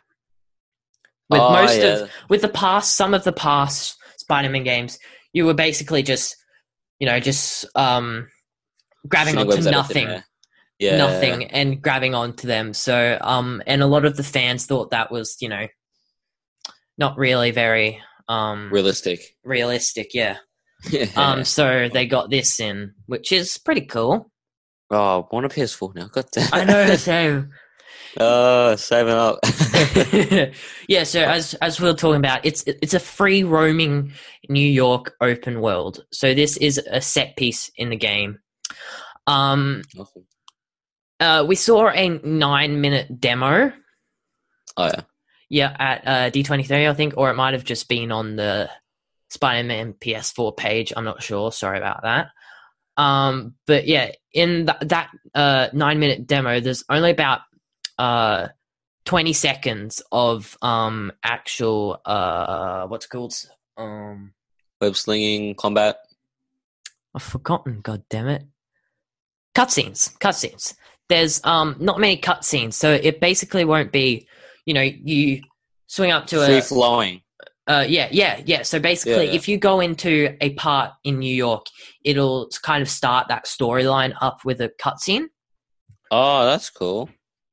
With 1.29 1.41
Oh, 1.41 1.53
most 1.53 1.79
yeah. 1.79 1.85
of 1.85 2.11
with 2.29 2.43
the 2.43 2.49
past, 2.49 2.97
some 2.97 3.15
of 3.15 3.25
the 3.25 3.33
past 3.33 3.97
Spider-Man 4.19 4.65
games, 4.65 4.99
you 5.33 5.45
were 5.45 5.55
basically 5.55 6.03
just, 6.03 6.37
you 6.99 7.07
know, 7.07 7.21
just 7.21 7.65
um, 7.77 8.29
grabbing 9.09 9.35
Shooting 9.35 9.49
onto 9.49 9.57
webs 9.57 9.67
out 9.67 9.71
of 9.71 9.89
nothing. 9.89 10.23
Yeah. 10.79 10.99
nothing, 10.99 11.45
and 11.45 11.81
grabbing 11.81 12.15
onto 12.15 12.47
them. 12.47 12.75
So, 12.75 13.17
um, 13.23 13.63
and 13.67 13.83
a 13.83 13.87
lot 13.87 14.05
of 14.05 14.17
the 14.17 14.23
fans 14.23 14.67
thought 14.67 14.91
that 14.91 15.11
was, 15.11 15.39
you 15.41 15.49
know, 15.49 15.69
not 16.99 17.17
really 17.17 17.51
very 17.51 18.03
um 18.29 18.71
Realistic. 18.73 19.21
realistic. 19.45 20.15
Yeah. 20.15 20.39
Um, 21.17 21.43
so 21.45 21.89
they 21.93 22.07
got 22.07 22.29
this 22.31 22.61
in, 22.61 22.93
which 23.07 23.33
is 23.33 23.57
pretty 23.59 23.81
cool. 23.87 24.31
oh, 24.91 25.23
I 25.23 25.35
want 25.35 25.47
a 25.47 25.49
PS4 25.49 25.95
now. 25.95 26.09
God 26.09 26.27
damn. 26.33 26.49
I 26.53 26.65
know. 26.65 26.97
So 26.97 27.45
Oh, 28.19 28.77
saving 28.77 29.13
up. 29.13 29.39
yeah, 30.89 31.05
so 31.05 31.21
as 31.23 31.55
as 31.55 31.81
we 31.81 31.89
were 31.89 31.95
talking 31.95 32.17
about, 32.19 32.45
it's 32.45 32.63
it's 32.67 32.95
a 32.95 33.01
free 33.01 33.43
roaming 33.43 34.13
New 34.49 34.67
York 34.67 35.15
open 35.21 35.61
world. 35.61 36.05
So 36.13 36.33
this 36.35 36.57
is 36.57 36.79
a 36.91 37.01
set 37.01 37.37
piece 37.37 37.71
in 37.77 37.91
the 37.91 37.97
game. 37.97 38.39
Um, 39.27 39.83
Awesome. 39.99 40.25
uh, 41.21 41.45
we 41.47 41.57
saw 41.57 41.89
a 41.91 42.09
nine 42.23 42.81
minute 42.81 43.21
demo, 43.21 43.73
Oh 44.79 44.87
yeah. 44.87 45.01
Yeah, 45.49 45.75
at 45.79 46.07
uh, 46.07 46.31
D 46.31 46.43
twenty 46.43 46.65
three, 46.65 46.87
I 46.87 46.95
think, 46.95 47.15
or 47.17 47.31
it 47.31 47.35
might 47.37 47.55
have 47.55 47.65
just 47.65 47.89
been 47.89 48.13
on 48.13 48.37
the 48.37 48.71
Spider 49.31 49.67
Man 49.67 49.93
PS4 49.95 50.57
page. 50.57 50.93
I'm 50.97 51.05
not 51.05 51.23
sure. 51.23 51.53
Sorry 51.53 51.79
about 51.79 52.03
that. 52.03 52.29
Um, 52.97 53.55
but 53.67 53.87
yeah, 53.87 54.13
in 54.33 54.67
th- 54.67 54.89
that 54.89 55.11
uh, 55.35 55.69
nine 55.73 55.99
minute 55.99 56.27
demo, 56.27 56.61
there's 56.61 56.85
only 56.89 57.11
about 57.11 57.41
uh, 57.99 58.49
20 59.05 59.33
seconds 59.33 60.03
of 60.11 60.57
um, 60.63 61.13
actual 61.23 62.01
uh, 62.05 62.87
what's 62.87 63.07
it 63.07 63.11
called? 63.11 63.35
Um, 63.77 64.33
Web 64.81 64.97
slinging 64.97 65.55
combat. 65.55 65.97
I've 67.15 67.23
forgotten. 67.23 67.81
God 67.81 68.03
damn 68.11 68.29
it! 68.29 68.45
Cutscenes, 69.55 70.17
cutscenes. 70.19 70.75
There's 71.09 71.43
um 71.45 71.77
not 71.79 71.99
many 71.99 72.19
cutscenes, 72.19 72.75
so 72.75 72.93
it 72.93 73.21
basically 73.21 73.65
won't 73.65 73.91
be, 73.91 74.27
you 74.67 74.75
know, 74.75 74.83
you 74.83 75.41
swing 75.87 76.11
up 76.11 76.27
to 76.27 76.45
Free 76.45 76.59
a 76.59 76.63
flowing. 76.63 77.23
Uh, 77.69 77.85
yeah, 77.89 78.09
yeah, 78.13 78.41
yeah. 78.45 78.63
So 78.63 78.79
basically, 78.79 79.27
Yeah. 79.27 79.33
if 79.33 79.49
you 79.49 79.59
go 79.59 79.81
into 79.81 80.37
a 80.41 80.53
part 80.55 80.93
in 81.03 81.19
New 81.19 81.35
York, 81.35 81.67
it'll 82.05 82.49
kind 82.63 82.83
of 82.83 82.89
start 82.89 83.29
that 83.29 83.47
storyline 83.47 84.13
up 84.21 84.45
with 84.45 84.61
a 84.61 84.71
cutscene. 84.81 85.27
Oh, 86.11 86.45
that's 86.45 86.71
cool. 86.71 87.09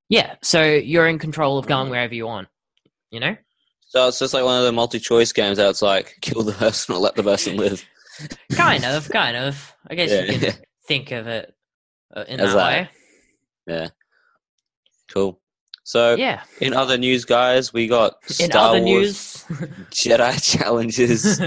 Yeah, 0.10 0.36
so 0.44 0.62
you're 0.64 1.08
in 1.08 1.18
control 1.18 1.58
of 1.58 1.66
going 1.66 1.88
Mm. 1.88 1.92
wherever 1.92 2.14
you 2.14 2.28
want. 2.28 2.48
You 3.10 3.22
know? 3.22 3.38
So 3.88 4.08
it's 4.08 4.20
just 4.20 4.34
like 4.34 4.44
one 4.44 4.60
of 4.60 4.66
the 4.66 4.72
multi-choice 4.72 5.32
games 5.34 5.58
that 5.58 5.70
it's 5.70 5.82
like 5.82 6.16
kill 6.22 6.44
the 6.44 6.52
person 6.54 6.94
or 6.96 7.00
let 7.00 7.16
the 7.16 7.24
person 7.24 7.58
live. 7.58 7.84
Kind 8.54 8.86
of, 8.86 9.10
kind 9.10 9.36
of. 9.36 9.74
I 9.90 9.96
guess 9.96 10.12
you 10.12 10.18
Yeah. 10.18 10.52
can 10.52 10.64
think 10.88 11.12
of 11.12 11.26
it 11.26 11.52
uh, 12.16 12.26
in 12.28 12.40
As 12.40 12.54
that. 12.54 12.58
way. 12.58 12.90
Yeah. 13.66 13.88
Cool. 15.10 15.40
So 15.84 16.16
Yeah. 16.16 16.44
in 16.62 16.74
other 16.74 16.98
news, 16.98 17.26
guys, 17.26 17.74
we 17.74 17.88
got 17.88 18.16
In 18.40 18.50
Star 18.52 18.70
other 18.70 18.82
Wars 18.82 19.46
news, 19.50 19.60
Jedi 19.92 20.42
challenges 20.58 21.42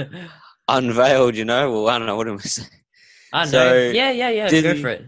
unveiled. 0.69 1.37
You 1.37 1.45
know, 1.45 1.71
well, 1.73 1.89
I 1.89 1.99
don't 1.99 2.07
know 2.07 2.17
what 2.17 2.29
am 2.29 2.35
I 2.39 2.43
saying. 2.43 2.69
I 3.33 3.45
know. 3.45 3.51
So, 3.51 3.75
yeah, 3.91 4.11
yeah, 4.11 4.29
yeah. 4.31 4.49
Disney- 4.49 4.75
Go 4.75 4.81
for 4.81 4.89
it. 4.89 5.07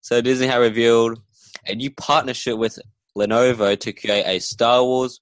So 0.00 0.20
Disney 0.20 0.46
have 0.48 0.60
revealed 0.60 1.18
a 1.66 1.74
new 1.74 1.90
partnership 1.90 2.58
with 2.58 2.78
Lenovo 3.16 3.78
to 3.80 3.92
create 3.92 4.24
a 4.26 4.38
Star 4.38 4.84
Wars 4.84 5.20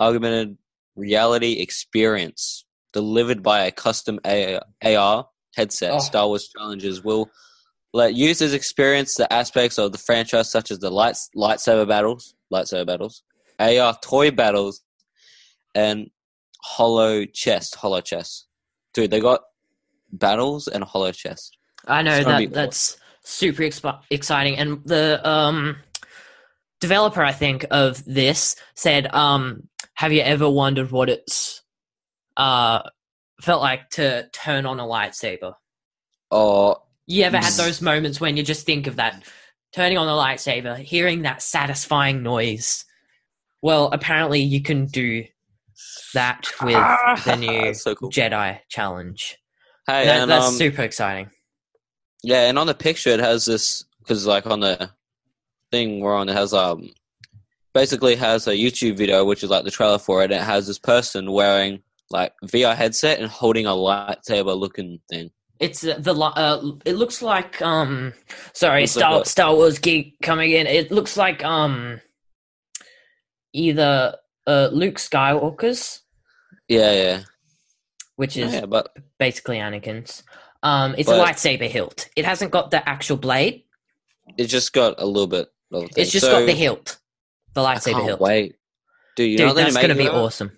augmented 0.00 0.58
reality 0.96 1.52
experience 1.60 2.64
delivered 2.92 3.44
by 3.44 3.60
a 3.66 3.70
custom 3.70 4.18
AR 4.24 5.28
headset. 5.54 5.92
Oh. 5.92 5.98
Star 6.00 6.26
Wars 6.26 6.48
challenges 6.48 7.04
will 7.04 7.30
let 7.94 8.16
users 8.16 8.52
experience 8.52 9.14
the 9.14 9.32
aspects 9.32 9.78
of 9.78 9.92
the 9.92 9.98
franchise 9.98 10.50
such 10.50 10.72
as 10.72 10.80
the 10.80 10.90
lights, 10.90 11.30
lightsaber 11.36 11.86
battles, 11.86 12.34
lightsaber 12.52 12.84
battles, 12.84 13.22
AR 13.60 13.96
toy 14.02 14.32
battles, 14.32 14.82
and 15.76 16.10
holochess, 16.60 17.72
hollow 17.72 18.00
chest. 18.00 18.48
Dude, 18.94 19.12
they 19.12 19.20
got 19.20 19.42
battles 20.12 20.66
and 20.66 20.82
holochess. 20.82 21.50
I 21.86 22.02
know 22.02 22.24
that 22.24 22.38
be 22.38 22.46
that's 22.46 22.98
super 23.22 23.62
expi- 23.62 24.00
exciting, 24.10 24.56
and 24.58 24.84
the 24.84 25.26
um 25.26 25.76
developer, 26.80 27.22
I 27.22 27.32
think, 27.32 27.64
of 27.70 28.04
this 28.04 28.56
said, 28.74 29.06
um, 29.14 29.68
"Have 29.94 30.12
you 30.12 30.22
ever 30.22 30.50
wondered 30.50 30.90
what 30.90 31.08
it's 31.08 31.62
uh 32.36 32.82
felt 33.40 33.62
like 33.62 33.90
to 33.90 34.28
turn 34.32 34.66
on 34.66 34.80
a 34.80 34.84
lightsaber? 34.84 35.54
Oh, 36.32 36.78
You 37.06 37.24
ever 37.24 37.36
had 37.36 37.52
those 37.54 37.80
moments 37.82 38.20
when 38.20 38.36
you 38.36 38.42
just 38.42 38.64
think 38.64 38.86
of 38.86 38.96
that, 38.96 39.22
turning 39.74 39.98
on 39.98 40.06
the 40.06 40.12
lightsaber, 40.12 40.76
hearing 40.78 41.22
that 41.22 41.42
satisfying 41.42 42.22
noise? 42.22 42.84
Well, 43.62 43.90
apparently, 43.92 44.40
you 44.40 44.62
can 44.62 44.86
do 44.86 45.24
that 46.14 46.46
with 46.62 47.24
the 47.24 47.36
new 47.36 47.74
so 47.74 47.94
cool. 47.94 48.10
Jedi 48.10 48.60
challenge. 48.68 49.36
Hey, 49.86 50.06
That- 50.06 50.22
and, 50.22 50.30
that's 50.30 50.48
um, 50.48 50.54
super 50.54 50.82
exciting. 50.82 51.30
Yeah, 52.22 52.48
and 52.48 52.58
on 52.58 52.66
the 52.66 52.74
picture 52.74 53.10
it 53.10 53.20
has 53.20 53.44
this 53.44 53.84
because 53.98 54.26
like 54.26 54.46
on 54.46 54.60
the 54.60 54.90
thing 55.70 56.00
we're 56.00 56.14
on 56.16 56.28
it 56.30 56.34
has 56.34 56.54
um 56.54 56.88
basically 57.74 58.16
has 58.16 58.46
a 58.46 58.52
YouTube 58.52 58.96
video 58.96 59.24
which 59.26 59.42
is 59.42 59.50
like 59.50 59.64
the 59.64 59.70
trailer 59.70 59.98
for 59.98 60.22
it. 60.22 60.32
And 60.32 60.40
it 60.40 60.42
has 60.42 60.66
this 60.66 60.78
person 60.78 61.30
wearing 61.32 61.82
like 62.10 62.32
VR 62.46 62.74
headset 62.74 63.18
and 63.18 63.28
holding 63.30 63.66
a 63.66 63.70
lightsaber 63.70 64.58
looking 64.58 65.00
thing. 65.10 65.30
It's 65.60 65.80
the 65.82 66.12
uh, 66.14 66.72
it 66.84 66.94
looks 66.94 67.22
like 67.22 67.62
um 67.62 68.12
sorry 68.52 68.86
Star 68.86 69.22
a- 69.22 69.24
Star 69.24 69.54
Wars 69.54 69.78
geek 69.78 70.16
coming 70.20 70.50
in. 70.50 70.66
It 70.66 70.90
looks 70.90 71.16
like 71.16 71.44
um 71.44 72.00
either 73.52 74.16
uh 74.46 74.68
Luke 74.72 74.96
Skywalker's, 74.96 76.02
Yeah, 76.68 76.92
yeah, 76.92 77.20
which 78.16 78.36
is 78.36 78.52
yeah. 78.52 78.66
But 78.66 78.94
basically 79.18 79.58
Anakin's. 79.58 80.22
Um, 80.62 80.94
it's 80.96 81.10
a 81.10 81.12
lightsaber 81.12 81.68
hilt. 81.68 82.08
It 82.16 82.24
hasn't 82.24 82.50
got 82.50 82.70
the 82.70 82.86
actual 82.88 83.18
blade. 83.18 83.64
it 84.38 84.46
just 84.46 84.72
got 84.72 84.94
a 84.98 85.04
little 85.06 85.26
bit. 85.26 85.48
Of. 85.72 85.90
It's 85.96 86.10
just 86.10 86.24
So, 86.26 86.32
got 86.40 86.46
the 86.46 86.52
hilt, 86.52 86.98
the 87.54 87.60
lightsaber 87.62 88.02
hilt. 88.02 88.20
wait, 88.20 88.56
dude. 89.16 89.30
You 89.32 89.36
Dude, 89.38 89.56
they're 89.56 89.64
that's 89.64 89.76
gonna 89.76 89.94
be 89.94 90.04
that? 90.04 90.14
awesome. 90.14 90.52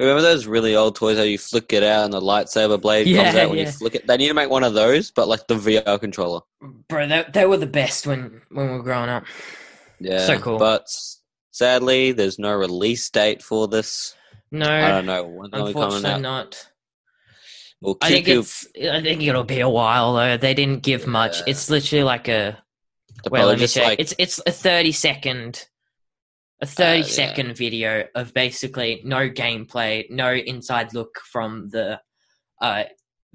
Remember 0.00 0.22
those 0.22 0.46
really 0.46 0.74
old 0.74 0.96
toys 0.96 1.16
how 1.16 1.22
you 1.22 1.38
flick 1.38 1.72
it 1.72 1.84
out 1.84 2.04
and 2.04 2.12
the 2.12 2.20
lightsaber 2.20 2.80
blade 2.80 3.14
comes 3.14 3.36
out 3.36 3.48
when 3.48 3.58
yeah. 3.58 3.66
you 3.66 3.70
flick 3.70 3.94
it? 3.94 4.06
They 4.06 4.16
need 4.16 4.28
to 4.28 4.34
make 4.34 4.50
one 4.50 4.64
of 4.64 4.74
those, 4.74 5.12
but 5.12 5.28
like 5.28 5.46
the 5.46 5.54
VR 5.54 6.00
controller. 6.00 6.40
Bro, 6.88 7.08
they, 7.08 7.24
they 7.32 7.46
were 7.46 7.56
the 7.56 7.66
best 7.66 8.06
when 8.06 8.42
when 8.50 8.66
we 8.70 8.76
were 8.76 8.82
growing 8.82 9.08
up. 9.08 9.24
Yeah, 10.00 10.26
So 10.26 10.38
cool. 10.38 10.58
But 10.58 10.88
sadly, 11.52 12.10
there's 12.12 12.38
no 12.40 12.52
release 12.54 13.08
date 13.10 13.42
for 13.42 13.68
this. 13.68 14.16
No, 14.50 14.68
I 14.68 14.88
don't 14.88 15.06
know 15.06 15.24
when 15.24 15.50
unfortunately 15.52 16.10
out. 16.10 16.20
not. 16.20 16.68
We'll 17.80 17.98
I 18.00 18.08
think 18.08 18.28
you. 18.28 18.40
it's. 18.40 18.66
I 18.76 19.02
think 19.02 19.22
it'll 19.22 19.44
be 19.44 19.60
a 19.60 19.68
while 19.68 20.14
though. 20.14 20.36
They 20.36 20.54
didn't 20.54 20.82
give 20.82 21.06
much. 21.06 21.38
Yeah. 21.38 21.44
It's 21.48 21.70
literally 21.70 22.04
like 22.04 22.28
a. 22.28 22.62
Well, 23.30 23.46
let 23.46 23.58
me 23.58 23.66
check. 23.66 23.84
like 23.84 24.00
It's 24.00 24.14
it's 24.18 24.40
a 24.46 24.50
thirty 24.50 24.92
second, 24.92 25.66
a 26.64 26.66
thirty 26.66 27.00
yeah. 27.00 27.06
second 27.06 27.56
video 27.56 28.04
of 28.14 28.34
basically 28.34 29.00
no 29.04 29.28
gameplay, 29.28 30.08
no 30.10 30.32
inside 30.32 30.94
look 30.94 31.20
from 31.30 31.68
the 31.70 32.00
uh, 32.60 32.84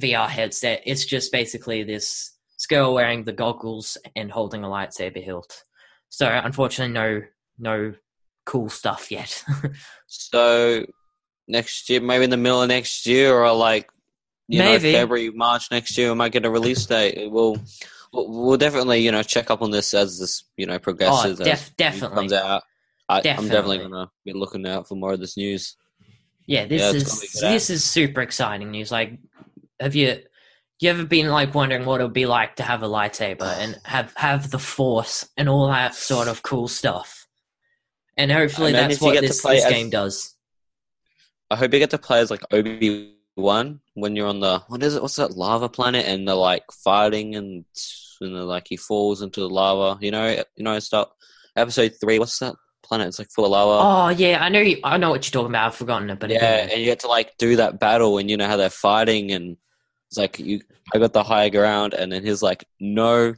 VR 0.01 0.27
headset. 0.27 0.81
It's 0.85 1.05
just 1.05 1.31
basically 1.31 1.83
this 1.83 2.35
girl 2.69 2.93
wearing 2.93 3.23
the 3.23 3.33
goggles 3.33 3.97
and 4.15 4.31
holding 4.31 4.63
a 4.63 4.67
lightsaber 4.67 5.23
hilt. 5.23 5.63
So 6.09 6.27
unfortunately, 6.27 6.93
no 6.93 7.21
no 7.57 7.93
cool 8.45 8.69
stuff 8.69 9.11
yet. 9.11 9.43
so 10.07 10.85
next 11.47 11.89
year, 11.89 12.01
maybe 12.01 12.23
in 12.23 12.29
the 12.29 12.37
middle 12.37 12.61
of 12.61 12.69
next 12.69 13.05
year, 13.05 13.33
or 13.33 13.53
like 13.53 13.89
you 14.47 14.59
Maybe. 14.59 14.91
know 14.91 14.99
February, 14.99 15.29
March 15.29 15.69
next 15.71 15.97
year, 15.97 16.09
we 16.09 16.15
might 16.15 16.31
get 16.31 16.45
a 16.45 16.49
release 16.49 16.85
date. 16.85 17.29
We'll 17.31 17.57
we'll 18.11 18.57
definitely 18.57 18.99
you 18.99 19.11
know 19.11 19.23
check 19.23 19.51
up 19.51 19.61
on 19.61 19.71
this 19.71 19.93
as 19.93 20.19
this 20.19 20.43
you 20.57 20.65
know 20.65 20.79
progresses. 20.79 21.39
oh, 21.39 21.43
def- 21.43 21.67
it 21.67 21.77
definitely. 21.77 22.15
comes 22.15 22.33
out. 22.33 22.63
I, 23.09 23.17
I'm 23.17 23.23
Definitely. 23.23 23.49
definitely 23.49 23.77
gonna 23.89 24.11
be 24.23 24.33
looking 24.33 24.67
out 24.67 24.87
for 24.87 24.95
more 24.95 25.13
of 25.13 25.19
this 25.19 25.35
news. 25.35 25.75
Yeah, 26.45 26.65
this 26.65 26.81
Yeah, 26.81 26.91
is 26.91 27.03
gonna 27.03 27.21
be 27.21 27.27
good, 27.33 27.53
this 27.55 27.69
is 27.71 27.83
super 27.83 28.21
exciting 28.21 28.71
news. 28.71 28.91
Like, 28.91 29.17
have 29.79 29.95
you 29.95 30.19
you 30.79 30.89
ever 30.89 31.03
been 31.05 31.27
like 31.27 31.53
wondering 31.53 31.85
what 31.85 31.99
it 31.99 32.03
would 32.05 32.13
be 32.13 32.25
like 32.25 32.55
to 32.57 32.63
have 32.63 32.83
a 32.83 32.87
lightsaber 32.87 33.41
and 33.57 33.79
have 33.85 34.13
have 34.15 34.51
the 34.51 34.59
force 34.59 35.27
and 35.35 35.49
all 35.49 35.67
that 35.67 35.95
sort 35.95 36.27
of 36.27 36.43
cool 36.43 36.67
stuff? 36.67 37.27
And 38.15 38.31
hopefully 38.31 38.67
And 38.75 38.91
that's 38.91 39.01
what 39.01 39.15
to 39.15 39.21
this, 39.21 39.41
this 39.41 39.65
as- 39.65 39.71
game 39.71 39.89
does. 39.89 40.35
I 41.51 41.55
hope 41.55 41.73
you 41.73 41.79
get 41.79 41.89
to 41.91 41.97
play 41.97 42.19
as 42.19 42.29
like 42.29 42.41
Obi 42.51 43.15
Wan 43.35 43.79
when 43.95 44.15
you're 44.15 44.27
on 44.27 44.39
the 44.39 44.59
what 44.67 44.83
is 44.83 44.95
it? 44.95 45.01
What's 45.01 45.15
that 45.15 45.35
lava 45.35 45.67
planet? 45.67 46.05
And 46.05 46.27
they're 46.27 46.35
like 46.35 46.63
fighting 46.71 47.35
and 47.35 47.65
and 48.21 48.33
like 48.45 48.67
he 48.69 48.77
falls 48.77 49.23
into 49.23 49.39
the 49.39 49.49
lava. 49.49 49.97
You 49.99 50.11
know, 50.11 50.29
you 50.55 50.63
know, 50.63 50.77
start 50.79 51.09
episode 51.55 51.93
three. 51.99 52.19
What's 52.19 52.37
that 52.39 52.53
planet? 52.83 53.07
It's 53.07 53.19
like 53.19 53.29
full 53.31 53.45
of 53.45 53.51
lava. 53.51 53.83
Oh 53.83 54.09
yeah, 54.09 54.43
I 54.43 54.49
know. 54.49 54.59
You, 54.59 54.79
I 54.83 54.97
know 54.97 55.09
what 55.09 55.25
you're 55.25 55.41
talking 55.41 55.51
about. 55.51 55.67
I've 55.67 55.75
forgotten 55.75 56.09
it, 56.09 56.19
but 56.19 56.29
yeah, 56.29 56.67
and 56.71 56.79
you 56.79 56.85
get 56.85 57.01
to 57.01 57.07
like 57.07 57.37
do 57.37 57.55
that 57.57 57.79
battle, 57.79 58.17
and 58.17 58.29
you 58.29 58.37
know 58.37 58.47
how 58.47 58.57
they're 58.57 58.69
fighting, 58.69 59.31
and 59.31 59.57
it's 60.07 60.17
like 60.17 60.39
you. 60.39 60.61
I 60.93 60.97
got 60.97 61.13
the 61.13 61.23
high 61.23 61.49
ground, 61.49 61.93
and 61.93 62.11
then 62.11 62.25
he's 62.25 62.41
like, 62.41 62.65
no, 62.79 63.25
and 63.25 63.37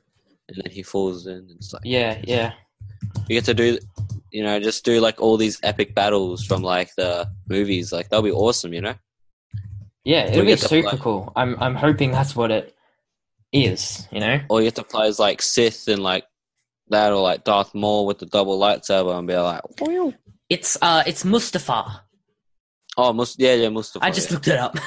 then 0.63 0.71
he 0.71 0.83
falls 0.83 1.27
in. 1.27 1.33
And 1.33 1.51
it's 1.51 1.73
like 1.73 1.83
yeah, 1.85 2.21
yeah, 2.23 2.53
you 3.27 3.35
get 3.35 3.45
to 3.45 3.53
do, 3.53 3.77
you 4.31 4.43
know, 4.43 4.59
just 4.59 4.85
do 4.85 4.99
like 4.99 5.21
all 5.21 5.37
these 5.37 5.59
epic 5.63 5.95
battles 5.95 6.45
from 6.45 6.61
like 6.61 6.93
the 6.95 7.29
movies. 7.47 7.91
Like 7.91 8.09
that'll 8.09 8.23
be 8.23 8.31
awesome, 8.31 8.73
you 8.73 8.81
know. 8.81 8.95
yeah. 10.03 10.29
It'll 10.29 10.45
be 10.45 10.55
super 10.55 10.97
cool. 10.97 11.31
I'm 11.35 11.55
I'm 11.59 11.75
hoping 11.75 12.11
that's 12.11 12.35
what 12.35 12.51
it 12.51 12.75
is. 13.51 14.07
You 14.11 14.19
know. 14.19 14.39
Or 14.49 14.61
you 14.61 14.67
get 14.67 14.75
to 14.75 14.83
play 14.83 15.07
as 15.07 15.19
like 15.19 15.41
Sith 15.41 15.87
and 15.87 16.01
like 16.01 16.25
that, 16.91 17.11
or 17.11 17.21
like 17.21 17.43
Darth 17.43 17.73
Maul 17.73 18.05
with 18.05 18.19
the 18.19 18.25
double 18.25 18.59
lightsaber, 18.59 19.17
and 19.17 19.27
be 19.27 19.35
like, 19.35 19.61
"Whew." 19.79 20.13
It's 20.49 20.77
uh, 20.81 21.03
it's 21.07 21.23
Mustafar. 21.23 22.01
oh, 22.97 23.13
Must- 23.13 23.39
yeah, 23.39 23.53
yeah, 23.55 23.67
Mustafar. 23.69 23.99
I 24.03 24.11
just 24.11 24.29
yeah. 24.29 24.33
looked 24.33 24.47
it 24.47 24.57
up. 24.59 24.77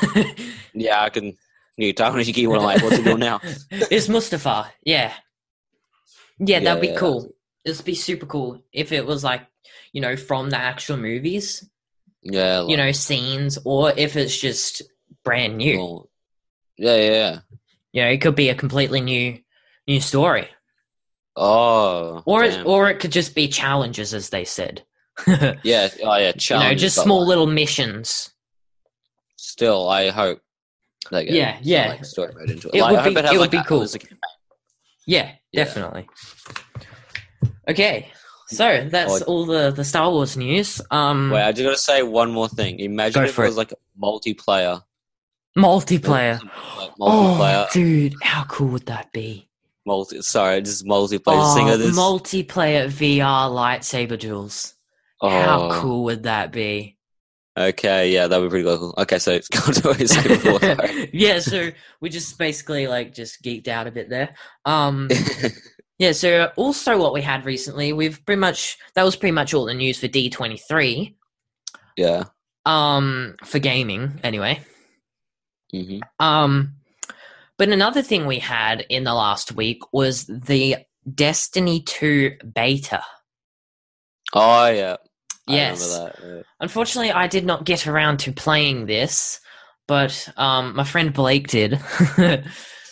yeah, 0.75 1.02
I 1.02 1.11
can. 1.11 1.37
You 1.76 1.92
tell 1.92 2.12
me 2.12 2.23
you 2.23 2.32
keep 2.32 2.49
one 2.49 2.62
like, 2.62 2.80
what's 2.82 2.99
he 2.99 3.02
doing 3.02 3.18
now? 3.18 3.40
it's 3.70 4.06
Mustafar. 4.08 4.68
Yeah, 4.84 5.12
yeah, 6.38 6.61
that'd 6.61 6.80
be 6.80 6.88
Yeah. 6.88 6.96
cool. 6.99 7.30
It'd 7.64 7.84
be 7.84 7.94
super 7.94 8.26
cool 8.26 8.62
if 8.73 8.92
it 8.92 9.06
was 9.06 9.25
like 9.25 9.42
you 9.92 10.00
know 10.00 10.16
from 10.16 10.50
the 10.50 10.58
actual 10.58 10.96
movies, 10.99 11.68
Yeah, 12.23 12.61
like, 12.61 12.70
you 12.70 12.76
know, 12.76 12.92
scenes, 12.92 13.58
or 13.64 13.92
if 13.96 14.16
it's 14.16 14.37
just 14.38 14.82
brand 15.25 15.56
new. 15.56 16.08
yeah, 16.76 16.96
yeah, 16.96 17.11
yeah. 17.11 17.38
You 17.92 18.02
know, 18.02 18.08
it 18.11 18.20
could 18.20 18.34
be 18.37 18.50
a 18.50 18.54
completely 18.54 19.00
new 19.00 19.38
new 19.88 20.00
story, 20.00 20.49
Oh, 21.37 22.23
or 22.26 22.45
damn. 22.45 22.67
or 22.67 22.88
it 22.91 23.00
could 23.00 23.12
just 23.12 23.35
be 23.35 23.49
challenges, 23.49 24.14
as 24.14 24.29
they 24.31 24.45
said. 24.45 24.83
yeah, 25.26 25.88
oh 26.03 26.17
yeah, 26.17 26.33
you 26.38 26.57
know, 26.59 26.75
just 26.75 27.00
small 27.03 27.26
little 27.26 27.47
missions. 27.47 28.31
Still, 29.37 29.88
I 29.88 30.11
hope. 30.11 30.41
Yeah, 31.12 31.59
yeah. 31.62 31.88
Like, 31.88 32.05
story 32.05 32.33
mode 32.35 32.50
into 32.50 32.69
it. 32.69 32.76
It 32.76 32.83
Like, 32.83 33.05
would 33.05 33.14
be- 33.14 33.21
has, 33.21 33.33
it 33.35 33.38
would 33.38 33.50
be 33.50 33.62
cool. 33.64 33.79
there's 33.81 33.95
a 33.95 33.99
campaign. 33.99 34.19
Yeah, 35.07 35.33
Yeah. 35.53 35.64
definitely. 35.64 36.09
Okay, 37.69 38.09
so 38.49 38.88
that's 38.91 39.23
all 39.23 39.45
the 39.47 39.71
the 39.71 39.85
Star 39.85 40.11
Wars 40.11 40.37
news. 40.37 40.81
Um, 40.91 41.31
Wait, 41.31 41.43
I 41.43 41.53
just 41.53 41.64
gotta 41.64 41.76
say 41.76 42.03
one 42.03 42.31
more 42.31 42.49
thing. 42.49 42.79
Imagine 42.81 43.25
if 43.25 43.38
it 43.38 43.43
it. 43.43 43.47
was 43.47 43.57
like 43.57 43.73
multiplayer. 44.00 44.83
multiplayer. 45.57 46.43
Like 46.79 46.91
Oh, 47.00 47.67
dude, 47.73 48.14
how 48.23 48.45
cool 48.45 48.69
would 48.69 48.87
that 48.87 49.12
be? 49.12 49.49
Multi. 49.87 50.21
Sorry, 50.23 50.61
just 50.62 50.85
multiplayer. 50.87 51.23
Oh, 51.26 51.73
of 51.73 51.79
this. 51.79 51.97
multiplayer 51.97 52.87
VR 52.87 53.50
lightsaber 53.50 54.19
duels. 54.19 54.75
oh, 55.21 55.29
How 55.29 55.81
cool 55.81 56.05
would 56.05 56.25
that 56.25 56.53
be? 56.53 56.97
Okay, 57.57 58.11
yeah, 58.12 58.26
that 58.26 58.41
would 58.41 58.47
be 58.47 58.50
pretty 58.50 58.64
cool. 58.64 58.95
Okay, 58.99 59.19
so 59.21 59.38
go 59.53 59.73
to 59.73 59.88
what 59.88 60.00
you 60.00 60.29
before. 60.29 61.09
yeah, 61.12 61.38
so 61.38 61.71
we 62.00 62.09
just 62.11 62.37
basically 62.37 62.88
like 62.88 63.14
just 63.14 63.43
geeked 63.43 63.69
out 63.69 63.87
a 63.87 63.93
bit 63.93 64.09
there. 64.11 64.35
Um, 64.64 65.08
yeah, 65.99 66.11
so 66.13 66.50
also 66.56 66.99
what 66.99 67.13
we 67.13 67.23
had 67.23 67.45
recently, 67.45 67.93
we've 67.93 68.25
pretty 68.26 68.41
much 68.41 68.76
that 68.97 69.04
was 69.04 69.15
pretty 69.15 69.32
much 69.32 69.54
all 69.54 69.67
the 69.67 69.75
news 69.75 69.99
for 70.00 70.08
D 70.08 70.30
twenty 70.30 70.56
three. 70.58 71.17
yeah. 71.97 72.25
Um, 72.67 73.37
for 73.45 73.58
gaming 73.58 74.19
anyway. 74.25 74.61
hmm 75.71 75.99
Um, 76.19 76.76
but 77.58 77.69
another 77.69 78.02
thing 78.02 78.26
we 78.26 78.38
had 78.38 78.84
in 78.88 79.04
the 79.04 79.14
last 79.14 79.52
week 79.52 79.80
was 79.93 80.26
the 80.26 80.76
Destiny 81.12 81.82
2 81.82 82.36
beta. 82.54 83.02
Oh 84.34 84.67
yeah. 84.69 84.97
I 85.47 85.54
Yes. 85.54 85.82
remember 85.93 86.12
that. 86.21 86.36
yeah. 86.36 86.43
Unfortunately, 86.60 87.12
I 87.12 87.26
did 87.26 87.45
not 87.45 87.64
get 87.64 87.86
around 87.86 88.19
to 88.21 88.32
playing 88.32 88.86
this, 88.86 89.40
but 89.86 90.28
um, 90.36 90.75
my 90.76 90.84
friend 90.84 91.12
Blake 91.12 91.49
did. 91.49 91.78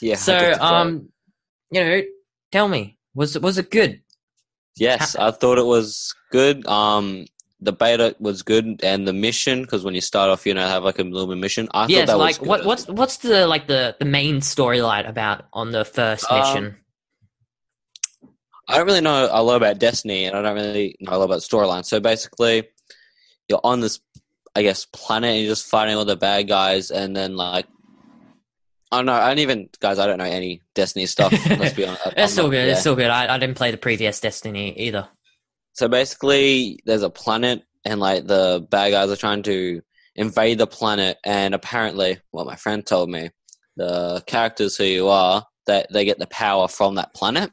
Yeah. 0.03 0.16
So, 0.16 0.37
get 0.37 0.53
to 0.55 0.59
play. 0.59 0.68
um, 0.68 1.09
you 1.70 1.81
know, 1.85 2.03
tell 2.51 2.66
me, 2.66 2.98
was 3.14 3.37
it 3.37 3.42
was 3.42 3.57
it 3.57 3.70
good? 3.70 4.03
yes, 4.77 5.14
I 5.14 5.31
thought 5.31 5.59
it 5.59 5.64
was 5.64 6.12
good. 6.33 6.66
Um, 6.66 7.27
the 7.62 7.72
beta 7.72 8.16
was 8.18 8.42
good, 8.42 8.81
and 8.83 9.07
the 9.07 9.12
mission 9.12 9.62
because 9.62 9.85
when 9.85 9.94
you 9.94 10.01
start 10.01 10.29
off, 10.31 10.44
you 10.44 10.53
know, 10.53 10.66
have 10.66 10.83
like 10.83 10.98
a 10.98 11.03
little 11.05 11.29
bit 11.29 11.38
mission. 11.38 11.68
I 11.72 11.87
yes, 11.87 12.01
thought 12.01 12.12
that 12.14 12.18
like 12.18 12.29
was 12.31 12.38
good. 12.38 12.48
what 12.48 12.64
what's 12.64 12.88
what's 12.88 13.16
the 13.18 13.46
like 13.46 13.68
the 13.68 13.94
the 13.98 14.05
main 14.05 14.37
storyline 14.40 15.09
about 15.09 15.44
on 15.53 15.70
the 15.70 15.85
first 15.85 16.31
Um, 16.31 16.38
mission? 16.40 16.77
I 18.68 18.77
don't 18.79 18.87
really 18.87 19.01
know 19.01 19.29
a 19.31 19.42
lot 19.42 19.57
about 19.57 19.79
Destiny, 19.79 20.25
and 20.25 20.37
I 20.37 20.42
don't 20.42 20.55
really 20.55 20.96
know 21.01 21.12
a 21.12 21.18
lot 21.18 21.25
about 21.25 21.40
storyline. 21.40 21.85
So 21.85 22.01
basically, 22.01 22.68
you're 23.48 23.61
on 23.62 23.81
this, 23.81 24.01
I 24.57 24.62
guess, 24.62 24.87
planet, 24.87 25.31
and 25.31 25.40
you're 25.40 25.53
just 25.53 25.66
fighting 25.66 25.94
all 25.96 26.05
the 26.05 26.16
bad 26.16 26.48
guys, 26.48 26.90
and 26.90 27.14
then 27.14 27.37
like, 27.37 27.66
I 28.90 28.96
don't 28.98 29.07
know. 29.07 29.14
I 29.14 29.29
don't 29.29 29.38
even, 29.38 29.68
guys, 29.81 29.98
I 29.98 30.07
don't 30.07 30.18
know 30.18 30.25
any 30.25 30.62
Destiny 30.75 31.07
stuff. 31.07 31.33
let's 31.51 31.75
be 31.75 31.87
honest. 31.87 32.09
It's 32.16 32.33
still 32.33 32.51
good. 32.51 32.66
yeah. 32.66 32.72
It's 32.72 32.81
still 32.81 32.96
good. 32.96 33.11
I, 33.11 33.35
I 33.35 33.38
didn't 33.38 33.57
play 33.57 33.70
the 33.70 33.77
previous 33.79 34.20
Destiny 34.20 34.72
either. 34.79 35.09
So 35.75 35.89
basically, 35.89 36.81
there's 36.85 37.03
a 37.03 37.11
planet, 37.11 37.63
and 37.85 38.01
like 38.01 38.27
the 38.27 38.67
bad 38.71 38.91
guys 38.91 39.11
are 39.11 39.17
trying 39.17 39.43
to 39.45 39.81
invade 40.15 40.59
the 40.59 40.67
planet, 40.67 41.19
and 41.25 41.55
apparently, 41.55 42.19
what 42.31 42.47
my 42.47 42.57
friend 42.57 42.85
told 42.87 43.11
me, 43.11 43.31
the 43.77 44.23
characters 44.27 44.77
who 44.77 44.85
you 44.85 45.09
are, 45.09 45.47
that 45.67 45.87
they 45.93 46.05
get 46.05 46.19
the 46.19 46.27
power 46.27 46.69
from 46.69 46.97
that 46.97 47.15
planet. 47.15 47.51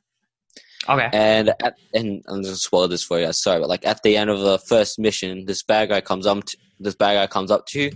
Okay. 0.88 1.10
And 1.14 1.50
at, 1.50 1.76
and 1.94 2.24
I'm 2.28 2.44
just 2.44 2.64
spoil 2.64 2.88
this 2.88 3.04
for 3.04 3.20
you. 3.20 3.26
guys, 3.26 3.42
Sorry, 3.42 3.60
but 3.60 3.70
like 3.70 3.86
at 3.86 4.02
the 4.04 4.18
end 4.18 4.30
of 4.30 4.40
the 4.40 4.60
first 4.60 4.98
mission, 4.98 5.46
this 5.46 5.64
bad 5.64 5.90
guy 5.90 6.02
comes 6.02 6.26
up. 6.26 6.44
To, 6.46 6.58
this 6.80 6.96
bad 6.96 7.16
guy 7.16 7.28
comes 7.28 7.52
up 7.52 7.66
to 7.68 7.82
you, 7.82 7.92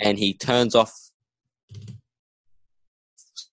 and 0.00 0.18
he 0.18 0.32
turns 0.34 0.74
off. 0.74 0.92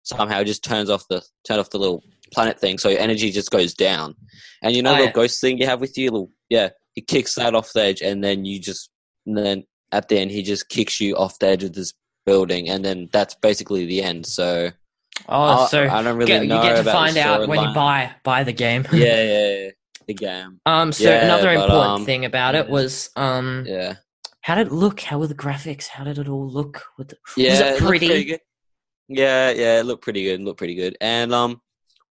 Somehow, 0.03 0.43
just 0.43 0.63
turns 0.63 0.89
off 0.89 1.07
the 1.09 1.21
turn 1.45 1.59
off 1.59 1.69
the 1.69 1.79
little 1.79 2.03
planet 2.33 2.59
thing, 2.59 2.77
so 2.77 2.89
your 2.89 2.99
energy 2.99 3.31
just 3.31 3.51
goes 3.51 3.73
down. 3.73 4.15
And 4.61 4.75
you 4.75 4.81
know 4.81 4.93
Oh, 4.93 4.97
the 4.97 5.03
yeah. 5.05 5.11
ghost 5.11 5.39
thing 5.41 5.57
you 5.57 5.65
have 5.65 5.81
with 5.81 5.97
you, 5.97 6.11
little, 6.11 6.31
yeah, 6.49 6.69
he 6.93 7.01
kicks 7.01 7.35
that 7.35 7.55
off 7.55 7.71
the 7.73 7.83
edge, 7.83 8.01
and 8.01 8.23
then 8.23 8.45
you 8.45 8.59
just, 8.59 8.89
and 9.25 9.37
then 9.37 9.63
at 9.91 10.07
the 10.09 10.17
end 10.17 10.31
he 10.31 10.41
just 10.43 10.69
kicks 10.69 10.99
you 10.99 11.15
off 11.15 11.39
the 11.39 11.47
edge 11.47 11.63
of 11.63 11.73
this 11.73 11.93
building, 12.25 12.69
and 12.69 12.83
then 12.83 13.09
that's 13.11 13.35
basically 13.35 13.85
the 13.85 14.01
end. 14.03 14.25
So 14.25 14.71
Oh, 15.29 15.63
I- 15.63 15.67
so 15.67 15.83
I 15.83 16.01
don't 16.01 16.17
really 16.17 16.25
get, 16.27 16.41
you 16.43 16.47
get 16.49 16.75
to 16.77 16.83
find 16.83 17.15
out 17.17 17.47
when 17.47 17.61
you 17.61 17.73
buy 17.73 18.11
buy 18.23 18.43
the 18.43 18.53
game. 18.53 18.85
yeah, 18.91 18.99
yeah, 19.23 19.53
yeah, 19.63 19.69
the 20.07 20.13
game, 20.13 20.59
Um. 20.65 20.91
So 20.91 21.03
Yeah, 21.03 21.25
another 21.25 21.53
but, 21.55 21.63
important 21.63 21.91
um, 21.99 22.05
thing 22.05 22.25
about 22.25 22.55
it 22.55 22.67
was 22.69 23.09
um, 23.15 23.63
yeah. 23.67 23.95
how 24.41 24.55
did 24.55 24.67
it 24.67 24.73
look? 24.73 24.99
How 25.01 25.19
were 25.19 25.27
the 25.27 25.35
graphics? 25.35 25.87
How 25.87 26.03
did 26.03 26.17
it 26.17 26.27
all 26.27 26.49
look? 26.49 26.83
With 26.97 27.09
the, 27.09 27.17
Yeah, 27.37 27.49
was 27.51 27.59
it 27.59 27.79
pretty? 27.85 28.23
good. 28.25 28.39
Yeah, 29.09 29.51
yeah, 29.51 29.79
it 29.79 29.85
looked 29.85 30.03
pretty 30.03 30.23
good. 30.23 30.41
Looked 30.41 30.57
pretty 30.57 30.75
good. 30.75 30.97
And 30.99 31.33
um, 31.33 31.61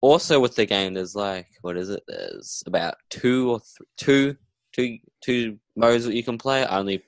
also 0.02 0.40
with 0.40 0.56
the 0.56 0.66
game, 0.66 0.92
there's 0.92 1.14
like 1.14 1.46
what 1.62 1.78
is 1.78 1.88
it? 1.88 2.02
There's 2.06 2.62
about 2.66 2.96
two 3.08 3.52
or 3.52 3.60
th- 3.60 3.88
two, 3.96 4.36
two, 4.74 4.98
two 5.24 5.58
modes 5.76 6.04
that 6.04 6.14
you 6.14 6.24
can 6.24 6.36
play. 6.36 6.64
I 6.64 6.78
only 6.78 7.02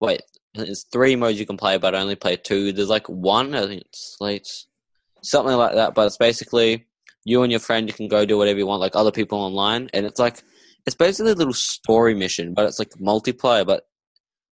wait. 0.00 0.22
There's 0.54 0.84
three 0.92 1.14
modes 1.14 1.38
you 1.38 1.46
can 1.46 1.56
play, 1.56 1.78
but 1.78 1.94
I 1.94 2.00
only 2.00 2.16
play 2.16 2.36
two. 2.36 2.72
There's 2.72 2.88
like 2.88 3.08
one. 3.08 3.54
I 3.54 3.66
think 3.66 3.82
it's 3.82 4.16
like 4.18 4.44
something 5.22 5.54
like 5.54 5.74
that. 5.74 5.94
But 5.94 6.06
it's 6.06 6.16
basically 6.16 6.86
you 7.24 7.42
and 7.42 7.52
your 7.52 7.60
friend. 7.60 7.86
You 7.86 7.94
can 7.94 8.08
go 8.08 8.24
do 8.24 8.38
whatever 8.38 8.58
you 8.58 8.66
want, 8.66 8.80
like 8.80 8.96
other 8.96 9.12
people 9.12 9.38
online, 9.38 9.90
and 9.92 10.06
it's 10.06 10.18
like 10.18 10.42
it's 10.86 10.96
basically 10.96 11.32
a 11.32 11.36
little 11.36 11.52
story 11.52 12.14
mission, 12.14 12.54
but 12.54 12.66
it's 12.66 12.78
like 12.78 12.90
multiplayer. 13.00 13.66
But 13.66 13.84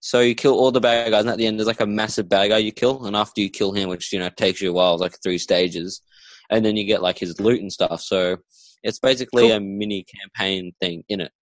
so 0.01 0.21
you 0.21 0.35
kill 0.35 0.55
all 0.55 0.73
the 0.73 0.81
bad 0.81 1.11
guys, 1.11 1.21
and 1.21 1.31
at 1.31 1.37
the 1.37 1.47
end 1.47 1.59
there's 1.59 1.69
like 1.69 1.81
a 1.81 1.87
massive 1.87 2.29
bad 2.29 2.49
guy 2.49 2.59
you 2.59 2.73
kill, 2.73 3.05
and 3.05 3.15
after 3.15 3.43
you 3.43 3.51
kill 3.51 3.73
him, 3.73 3.91
which 3.91 4.13
you 4.13 4.19
know 4.19 4.31
takes 4.31 4.63
you 4.63 4.71
a 4.71 4.73
while, 4.73 4.99
like 4.99 5.17
three 5.23 5.39
stages, 5.39 6.01
and 6.55 6.65
then 6.65 6.77
you 6.77 6.85
get 6.85 7.03
like 7.03 7.19
his 7.19 7.41
loot 7.41 7.61
and 7.61 7.73
stuff. 7.73 8.01
So 8.01 8.37
it's 8.83 8.99
basically 8.99 9.49
Cool. 9.49 9.53
a 9.53 9.61
mini 9.61 10.05
campaign 10.05 10.73
thing 10.81 11.05
in 11.09 11.21
it. 11.21 11.33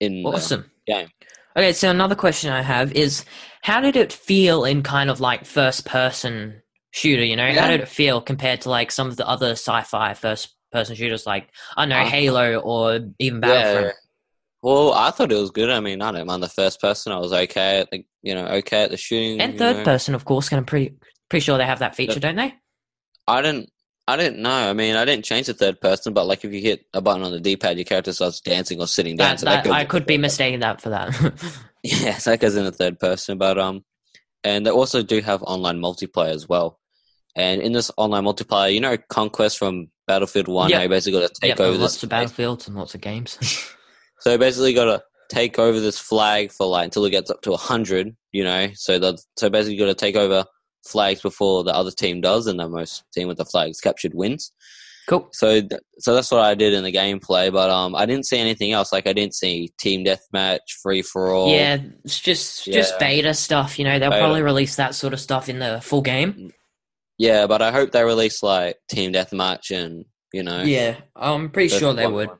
In 0.00 0.22
the 0.22 0.28
Awesome. 0.28 0.70
game. 0.86 1.08
Okay, 1.56 1.72
so 1.72 1.90
another 1.90 2.14
question 2.14 2.52
I 2.52 2.60
have 2.62 2.92
is, 2.92 3.24
how 3.62 3.80
did 3.80 3.96
it 3.96 4.12
feel 4.12 4.64
in 4.64 4.82
kind 4.82 5.08
of 5.08 5.20
like 5.20 5.46
first 5.46 5.86
person 5.86 6.62
shooter? 6.90 7.24
You 7.24 7.36
know, 7.36 7.50
how 7.52 7.68
did 7.68 7.80
it 7.80 7.88
feel 7.88 8.20
compared 8.20 8.60
to 8.62 8.70
like 8.70 8.90
some 8.92 9.08
of 9.08 9.16
the 9.16 9.26
other 9.26 9.52
sci-fi 9.52 10.12
first 10.14 10.54
person 10.70 10.96
shooters, 10.96 11.26
like 11.26 11.48
I 11.76 11.82
don't 11.82 11.88
know 11.88 12.02
Uh, 12.02 12.06
Halo 12.06 12.58
or 12.58 13.00
even 13.18 13.40
Battlefront? 13.40 13.94
Well, 14.62 14.92
I 14.92 15.10
thought 15.12 15.32
it 15.32 15.36
was 15.36 15.50
good. 15.50 15.70
I 15.70 15.80
mean, 15.80 16.02
I 16.02 16.12
don't 16.12 16.26
mind 16.26 16.42
the 16.42 16.48
first 16.48 16.80
person. 16.80 17.12
I 17.12 17.18
was 17.18 17.32
okay 17.32 17.80
at 17.80 17.90
the, 17.90 18.04
you 18.22 18.34
know, 18.34 18.46
okay 18.46 18.82
at 18.82 18.90
the 18.90 18.96
shooting. 18.96 19.40
And 19.40 19.56
third 19.56 19.78
know. 19.78 19.84
person, 19.84 20.14
of 20.14 20.24
course. 20.24 20.50
And 20.50 20.58
I'm 20.58 20.64
pretty 20.66 20.96
pretty 21.30 21.44
sure 21.44 21.56
they 21.56 21.64
have 21.64 21.78
that 21.78 21.96
feature, 21.96 22.20
don't 22.20 22.36
they? 22.36 22.54
I 23.26 23.42
didn't. 23.42 23.70
I 24.08 24.16
didn't 24.16 24.40
know. 24.40 24.50
I 24.50 24.72
mean, 24.72 24.94
I 24.94 25.04
didn't 25.04 25.24
change 25.24 25.48
the 25.48 25.54
third 25.54 25.80
person, 25.80 26.12
but 26.12 26.26
like 26.26 26.44
if 26.44 26.52
you 26.52 26.60
hit 26.60 26.86
a 26.94 27.00
button 27.00 27.22
on 27.22 27.32
the 27.32 27.40
D-pad, 27.40 27.76
your 27.76 27.84
character 27.84 28.12
starts 28.12 28.40
dancing 28.40 28.80
or 28.80 28.86
sitting 28.86 29.16
down. 29.16 29.32
That, 29.32 29.40
so 29.40 29.46
that 29.46 29.64
that, 29.64 29.72
I 29.72 29.84
could 29.84 30.06
be 30.06 30.16
mistaking 30.16 30.60
that 30.60 30.80
for 30.80 30.90
that. 30.90 31.14
Yeah, 31.82 32.18
so 32.18 32.30
that 32.30 32.40
goes 32.40 32.56
in 32.56 32.64
the 32.64 32.72
third 32.72 32.98
person. 32.98 33.38
But 33.38 33.58
um, 33.58 33.84
and 34.42 34.66
they 34.66 34.70
also 34.70 35.02
do 35.02 35.20
have 35.20 35.42
online 35.42 35.80
multiplayer 35.80 36.30
as 36.30 36.48
well. 36.48 36.80
And 37.36 37.60
in 37.60 37.72
this 37.72 37.90
online 37.96 38.24
multiplayer, 38.24 38.72
you 38.72 38.80
know, 38.80 38.96
conquest 39.08 39.58
from 39.58 39.88
Battlefield 40.06 40.48
One, 40.48 40.70
Yep. 40.70 40.76
how 40.78 40.82
you 40.84 40.88
basically 40.88 41.20
got 41.20 41.34
to 41.34 41.40
take 41.40 41.48
Yep, 41.50 41.60
over 41.60 41.78
lots 41.78 41.94
this. 41.94 42.02
of 42.04 42.08
battlefields 42.08 42.66
and 42.66 42.76
lots 42.76 42.94
of 42.94 43.00
games. 43.00 43.38
So 44.20 44.32
you 44.32 44.38
basically 44.38 44.72
got 44.72 44.86
to 44.86 45.02
take 45.28 45.58
over 45.58 45.78
this 45.78 45.98
flag 45.98 46.50
for 46.50 46.66
like 46.66 46.86
until 46.86 47.04
it 47.04 47.10
gets 47.10 47.30
up 47.30 47.42
to 47.42 47.54
hundred. 47.54 48.16
You 48.32 48.44
know, 48.44 48.68
so 48.72 48.98
that 48.98 49.20
so 49.36 49.50
basically 49.50 49.74
you 49.74 49.80
got 49.80 49.86
to 49.86 49.94
take 49.94 50.16
over 50.16 50.46
flags 50.86 51.20
before 51.20 51.64
the 51.64 51.74
other 51.74 51.90
team 51.90 52.20
does, 52.20 52.46
and 52.46 52.58
the 52.58 52.68
most 52.68 53.04
team 53.12 53.28
with 53.28 53.38
the 53.38 53.44
flags 53.44 53.80
captured 53.80 54.12
wins. 54.14 54.52
cool. 55.08 55.28
So, 55.32 55.60
th- 55.60 55.80
so 55.98 56.14
that's 56.14 56.30
what 56.30 56.40
I 56.40 56.54
did 56.54 56.72
in 56.74 56.82
the 56.84 56.92
gameplay. 56.92 57.52
But 57.52 57.70
um, 57.70 57.94
I 57.94 58.06
didn't 58.06 58.26
see 58.26 58.38
anything 58.38 58.72
else. 58.72 58.92
Like 58.92 59.06
I 59.06 59.12
didn't 59.12 59.34
see 59.34 59.72
team 59.78 60.04
deathmatch, 60.04 60.58
free 60.82 61.02
for 61.02 61.30
all. 61.32 61.50
Yeah, 61.52 61.78
it's 62.04 62.18
just 62.20 62.64
just 62.64 62.98
beta 62.98 63.34
stuff. 63.34 63.78
You 63.78 63.84
know, 63.84 63.98
they'll 63.98 64.10
Beta. 64.10 64.22
probably 64.22 64.42
release 64.42 64.76
that 64.76 64.94
sort 64.94 65.12
of 65.12 65.20
stuff 65.20 65.48
in 65.48 65.58
the 65.58 65.80
full 65.82 66.02
game. 66.02 66.52
yeah. 67.18 67.46
But 67.46 67.62
I 67.62 67.70
hope 67.72 67.92
they 67.92 68.02
release 68.04 68.42
like 68.42 68.76
team 68.88 69.12
deathmatch 69.12 69.70
and 69.70 70.04
you 70.32 70.42
know. 70.42 70.62
Yeah, 70.62 70.96
I'm 71.14 71.50
pretty 71.50 71.76
sure 71.76 71.92
they 71.94 72.06
would. 72.06 72.30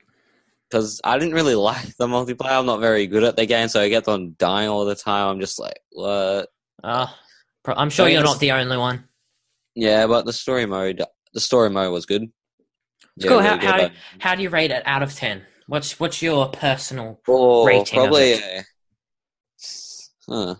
Because 0.69 1.01
I 1.05 1.17
didn't 1.17 1.35
really 1.35 1.55
like 1.71 1.97
the 1.97 2.09
multiplayer. 2.09 2.59
I'm 2.59 2.67
not 2.67 2.81
very 2.81 3.07
good 3.07 3.23
at 3.23 3.37
the 3.37 3.47
game, 3.47 3.69
so 3.69 3.81
I 3.81 3.89
get 3.89 4.09
on 4.09 4.35
dying 4.39 4.69
all 4.69 4.85
the 4.85 4.97
time. 4.97 5.29
I'm 5.29 5.41
just 5.41 5.61
like, 5.61 5.79
what? 5.93 6.49
Uh, 6.83 7.07
pro- 7.07 7.15
I'm 7.77 7.91
sure 7.91 8.07
I 8.07 8.11
you're 8.11 8.23
not 8.23 8.41
the 8.41 8.53
only 8.53 8.77
one. 8.77 9.09
Yeah, 9.75 10.07
but 10.07 10.25
the 10.27 10.33
story 10.33 10.67
mode, 10.67 11.03
the 11.35 11.41
story 11.41 11.71
mode 11.71 11.93
was 11.93 12.07
good. 12.07 12.31
It's 13.17 13.27
cool. 13.27 13.41
How- 13.41 13.51
really 13.57 13.61
good, 13.61 13.71
how- 13.71 13.79
but- 13.79 13.93
How 14.21 14.35
do 14.35 14.43
you 14.43 14.51
rate 14.51 14.71
it 14.71 14.83
out 14.87 15.03
of 15.03 15.15
ten? 15.15 15.43
What's 15.67 15.99
what's 15.99 16.23
your 16.23 16.49
personal? 16.51 17.21
Oh, 17.29 17.67
rating 17.67 17.99
probably. 17.99 18.35
a- 18.35 18.65
Huh. 20.29 20.55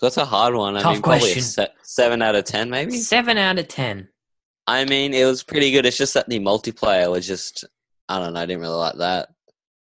That's 0.00 0.16
a 0.16 0.24
hard 0.24 0.54
one. 0.54 0.76
I 0.76 0.82
Tough 0.82 0.92
mean, 0.94 1.02
probably 1.02 1.18
a 1.18 1.20
question. 1.34 1.42
se- 1.42 1.72
seven 1.82 2.22
out 2.22 2.36
of 2.36 2.44
ten, 2.44 2.70
maybe. 2.70 2.92
Seven 2.98 3.36
out 3.36 3.58
of 3.58 3.66
ten. 3.68 4.08
I 4.66 4.84
mean, 4.84 5.12
it 5.14 5.24
was 5.24 5.42
pretty 5.42 5.72
good. 5.72 5.86
It's 5.86 5.96
just 5.96 6.14
that 6.14 6.28
the 6.28 6.38
multiplayer 6.38 7.10
was 7.10 7.26
just, 7.26 7.64
I 8.08 8.18
don't 8.20 8.34
know. 8.34 8.40
I 8.40 8.46
didn't 8.46 8.60
really 8.60 8.76
like 8.76 8.96
that. 8.98 9.30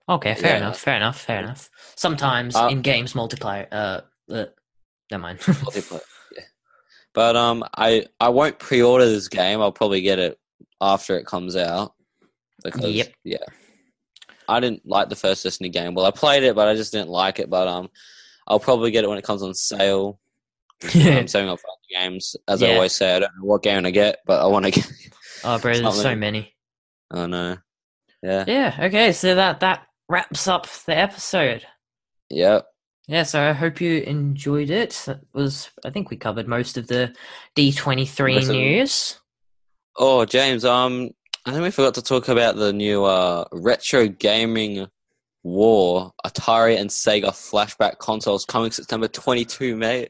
Okay, 0.09 0.35
fair 0.35 0.51
Yeah. 0.51 0.57
enough. 0.57 0.79
Fair 0.79 0.95
enough. 0.97 1.21
Fair 1.21 1.39
enough. 1.39 1.69
Sometimes 1.95 2.55
Uh, 2.55 2.67
in 2.69 2.81
games 2.81 3.13
multiplayer. 3.13 3.67
Uh, 3.71 4.01
uh 4.31 4.45
never 5.13 5.21
mind. 5.21 5.39
Multiplayer, 5.39 6.01
yeah. 6.35 6.43
But 7.13 7.35
um, 7.35 7.63
I 7.75 8.05
I 8.19 8.29
won't 8.29 8.59
pre-order 8.59 9.05
this 9.05 9.27
game. 9.27 9.61
I'll 9.61 9.71
probably 9.71 10.01
get 10.01 10.19
it 10.19 10.39
after 10.81 11.17
it 11.17 11.25
comes 11.25 11.55
out. 11.55 11.93
Because 12.63 12.91
Yep. 12.91 13.13
yeah, 13.23 13.37
I 14.47 14.59
didn't 14.59 14.85
like 14.85 15.09
the 15.09 15.15
first 15.15 15.43
Destiny 15.43 15.69
game. 15.69 15.93
Well, 15.93 16.05
I 16.05 16.11
played 16.11 16.43
it, 16.43 16.55
but 16.55 16.67
I 16.67 16.75
just 16.75 16.91
didn't 16.91 17.09
like 17.09 17.39
it. 17.39 17.49
But 17.49 17.67
um, 17.67 17.89
I'll 18.47 18.59
probably 18.59 18.91
get 18.91 19.03
it 19.03 19.07
when 19.07 19.17
it 19.17 19.23
comes 19.23 19.43
on 19.43 19.53
sale. 19.53 20.19
I'm 20.95 21.27
saving 21.27 21.49
up 21.49 21.59
for 21.59 21.67
other 21.67 22.03
games. 22.05 22.35
As 22.47 22.61
I 22.61 22.75
always 22.75 22.93
say, 22.93 23.15
I 23.15 23.19
don't 23.19 23.31
know 23.37 23.45
what 23.45 23.63
game 23.63 23.85
I 23.85 23.91
get, 23.91 24.19
but 24.25 24.41
I 24.41 24.47
want 24.47 24.65
to 24.65 24.71
get. 24.71 24.91
oh, 25.43 25.59
bro, 25.59 25.73
there's 25.73 26.01
so 26.01 26.15
many. 26.15 26.53
Oh 27.11 27.25
no. 27.25 27.57
Yeah. 28.21 28.45
Yeah. 28.47 28.75
Okay. 28.83 29.11
So 29.13 29.35
that 29.35 29.59
that 29.59 29.85
wraps 30.09 30.47
up 30.47 30.67
the 30.85 30.97
episode. 30.97 31.65
Yep. 32.29 32.65
Yeah, 33.13 33.21
so 33.21 33.47
I 33.47 33.53
hope 33.53 33.79
you 33.79 33.99
enjoyed 33.99 34.71
it. 34.71 35.03
That 35.05 35.19
was 35.33 35.69
I 35.85 35.91
think 35.91 36.09
we 36.09 36.17
covered 36.17 36.47
most 36.47 36.77
of 36.77 36.87
the 36.87 37.13
D23 37.55 38.33
Most 38.33 38.49
of 38.49 38.55
it. 38.55 38.57
news. 38.57 39.19
Oh, 39.95 40.25
James. 40.25 40.65
Um, 40.65 41.11
I 41.45 41.51
think 41.51 41.61
we 41.61 41.69
forgot 41.69 41.93
to 41.93 42.01
talk 42.01 42.27
about 42.27 42.55
the 42.55 42.73
new 42.73 43.03
uh 43.03 43.45
retro 43.51 44.07
gaming 44.07 44.87
war 45.43 46.11
Atari 46.25 46.79
and 46.79 46.89
Sega 46.89 47.29
flashback 47.29 47.99
consoles 47.99 48.45
coming 48.45 48.71
September 48.71 49.07
22, 49.07 49.75
mate. 49.75 50.09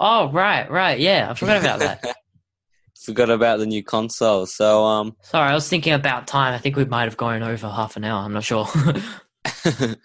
Oh, 0.00 0.30
right, 0.30 0.70
right. 0.70 0.98
Yeah, 0.98 1.28
I 1.30 1.34
forgot 1.34 1.58
about 1.58 1.80
that. 1.80 2.16
forgot 3.04 3.28
about 3.28 3.58
the 3.58 3.66
new 3.66 3.84
console. 3.84 4.46
So 4.46 4.82
um, 4.86 5.14
Sorry, 5.20 5.50
I 5.50 5.52
was 5.52 5.68
thinking 5.68 5.92
about 5.92 6.26
time. 6.26 6.54
I 6.54 6.58
think 6.58 6.76
we 6.76 6.86
might 6.86 7.04
have 7.04 7.18
gone 7.18 7.42
over 7.42 7.68
half 7.68 7.98
an 7.98 8.04
hour. 8.04 8.24
I'm 8.24 8.32
not 8.32 8.44
sure. 8.44 8.66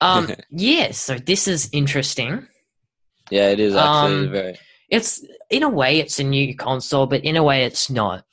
um, 0.00 0.28
yeah, 0.50 0.90
so 0.92 1.16
this 1.16 1.48
is 1.48 1.68
interesting. 1.72 2.46
yeah, 3.30 3.48
it 3.48 3.60
is 3.60 3.74
actually 3.74 4.26
Um, 4.26 4.32
very. 4.32 4.58
It's 4.90 5.24
in 5.50 5.62
a 5.62 5.68
way 5.68 5.98
it's 5.98 6.18
a 6.18 6.24
new 6.24 6.54
console, 6.56 7.06
but 7.06 7.24
in 7.24 7.36
a 7.36 7.42
way 7.42 7.64
it's 7.64 7.90
not. 7.90 8.24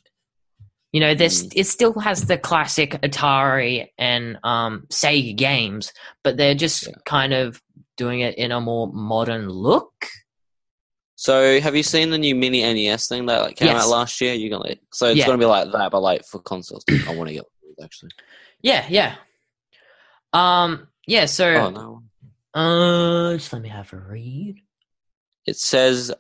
You 0.91 0.99
know, 0.99 1.15
this 1.15 1.43
Mm. 1.43 1.53
it 1.55 1.63
still 1.65 1.93
has 1.99 2.25
the 2.25 2.37
classic 2.37 2.91
Atari 3.01 3.87
and 3.97 4.37
um, 4.43 4.85
Sega 4.89 5.35
games, 5.35 5.93
but 6.23 6.35
they're 6.37 6.55
just 6.55 6.87
Yeah. 6.87 6.93
kind 7.05 7.33
of 7.33 7.61
doing 7.97 8.19
it 8.19 8.35
in 8.37 8.51
a 8.51 8.59
more 8.59 8.87
modern 8.91 9.47
look. 9.49 9.93
So, 11.15 11.61
have 11.61 11.75
you 11.75 11.83
seen 11.83 12.09
the 12.09 12.17
new 12.17 12.35
mini 12.35 12.61
NES 12.63 13.07
thing 13.07 13.27
that 13.27 13.41
like, 13.43 13.55
came 13.55 13.67
Yes. 13.67 13.83
out 13.83 13.89
last 13.89 14.19
year? 14.21 14.33
You 14.33 14.49
gonna 14.49 14.75
so 14.91 15.05
it's 15.07 15.19
Yeah. 15.19 15.27
gonna 15.27 15.37
be 15.37 15.45
like 15.45 15.71
that, 15.71 15.91
but 15.91 16.01
like 16.01 16.25
for 16.25 16.39
consoles. 16.41 16.83
I 17.07 17.11
want 17.11 17.29
to 17.29 17.35
get 17.35 17.45
those, 17.63 17.85
actually. 17.85 18.11
Yeah, 18.61 18.85
yeah. 18.89 19.15
Um, 20.33 20.87
yeah. 21.07 21.25
So, 21.25 21.47
Oh 21.53 21.69
no. 21.69 22.03
uh, 22.59 23.33
just 23.37 23.51
let 23.53 23.61
me 23.61 23.69
have 23.69 23.91
a 23.93 23.97
read. 23.97 24.57
It 25.45 25.57
says, 25.57 26.13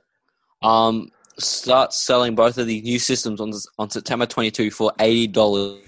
um, 0.61 1.09
start 1.37 1.93
selling 1.93 2.35
both 2.35 2.57
of 2.57 2.67
these 2.67 2.83
new 2.83 2.99
systems 2.99 3.39
on 3.41 3.51
on 3.79 3.89
September 3.89 4.25
22 4.25 4.71
for 4.71 4.91
eighty 4.99 5.27
dollars 5.27 5.79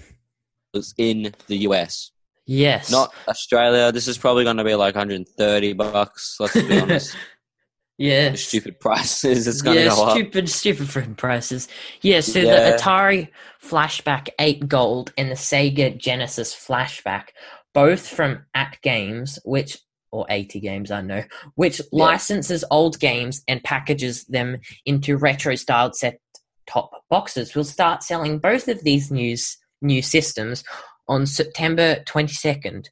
in 0.98 1.32
the 1.46 1.58
US, 1.68 2.10
Yes, 2.46 2.90
not 2.90 3.14
Australia. 3.28 3.92
This 3.92 4.08
is 4.08 4.18
probably 4.18 4.44
going 4.44 4.56
to 4.56 4.64
be 4.64 4.74
like 4.74 4.94
130 4.94 5.72
bucks. 5.74 6.36
Let's 6.40 6.54
be 6.60 6.78
honest. 6.78 7.16
yeah, 7.98 8.34
stupid 8.34 8.80
prices. 8.80 9.46
It's 9.46 9.62
going 9.62 9.76
to 9.76 9.82
yeah, 9.84 9.88
go 9.90 10.04
up. 10.04 10.10
stupid, 10.12 10.48
stupid 10.50 10.88
friend 10.90 11.16
prices. 11.16 11.68
Yeah, 12.02 12.20
so 12.20 12.40
Yeah. 12.40 12.70
the 12.70 12.76
Atari 12.76 13.28
Flashback 13.62 14.28
8 14.38 14.68
Gold 14.68 15.12
and 15.16 15.30
the 15.30 15.34
Sega 15.36 15.96
Genesis 15.96 16.54
Flashback, 16.54 17.28
both 17.74 18.06
from 18.08 18.46
AtGames, 18.56 19.38
which 19.44 19.78
or 20.14 20.26
80 20.30 20.60
games, 20.60 20.90
I 20.92 21.00
know, 21.00 21.24
which 21.56 21.82
licenses 21.90 22.64
old 22.70 23.00
games 23.00 23.42
and 23.48 23.62
packages 23.64 24.24
them 24.26 24.58
into 24.86 25.16
retro 25.16 25.56
styled 25.56 25.96
set 25.96 26.20
top 26.68 26.92
boxes, 27.10 27.54
will 27.54 27.64
start 27.64 28.04
selling 28.04 28.38
both 28.38 28.68
of 28.68 28.82
these 28.84 29.10
news 29.10 29.58
new 29.82 30.00
systems 30.00 30.62
on 31.08 31.26
September 31.26 31.96
22nd, 32.06 32.86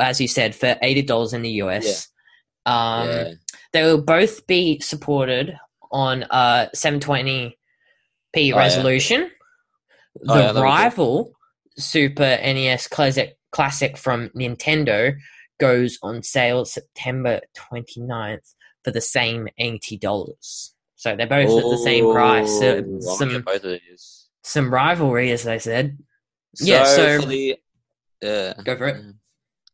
as 0.00 0.20
you 0.20 0.26
said, 0.26 0.54
for 0.54 0.74
$80 0.82 1.34
in 1.34 1.42
the 1.42 1.50
US. 1.62 2.08
Um, 2.64 3.08
yeah. 3.08 3.30
they 3.72 3.82
will 3.82 4.02
both 4.02 4.46
be 4.46 4.80
supported 4.80 5.56
on 5.90 6.24
uh 6.24 6.66
720p 6.74 7.52
yeah. 8.34 8.56
resolution. 8.56 9.30
Oh, 10.28 10.34
the 10.34 10.40
yeah, 10.40 10.52
cool. 10.52 10.62
rival 10.62 11.32
Super 11.78 12.38
NES 12.42 12.88
Classic 12.88 13.37
Classic 13.52 13.96
from 13.96 14.30
Nintendo 14.30 15.16
goes 15.58 15.98
on 16.02 16.22
sale 16.22 16.64
September 16.64 17.40
29th 17.56 18.54
for 18.84 18.90
the 18.90 19.00
same 19.00 19.48
$80. 19.60 20.70
So 20.96 21.16
they're 21.16 21.26
both 21.26 21.50
at 21.50 21.70
the 21.70 21.78
same 21.78 22.06
oh, 22.06 22.12
price. 22.12 22.58
So 22.58 22.76
Ooh, 22.76 22.78
I 22.78 22.80
wanna 22.80 23.02
some 23.02 23.42
both 23.42 23.64
of 23.64 23.80
these. 23.88 24.28
some 24.42 24.72
rivalry, 24.72 25.30
as 25.30 25.44
they 25.44 25.58
said. 25.58 25.98
Yeah, 26.60 26.84
so- 26.84 27.20
for 27.20 27.26
the 27.26 27.56
yeah. 28.22 28.54
Go 28.64 28.76
for 28.76 28.88
it. 28.88 28.96
Mm. 28.96 29.14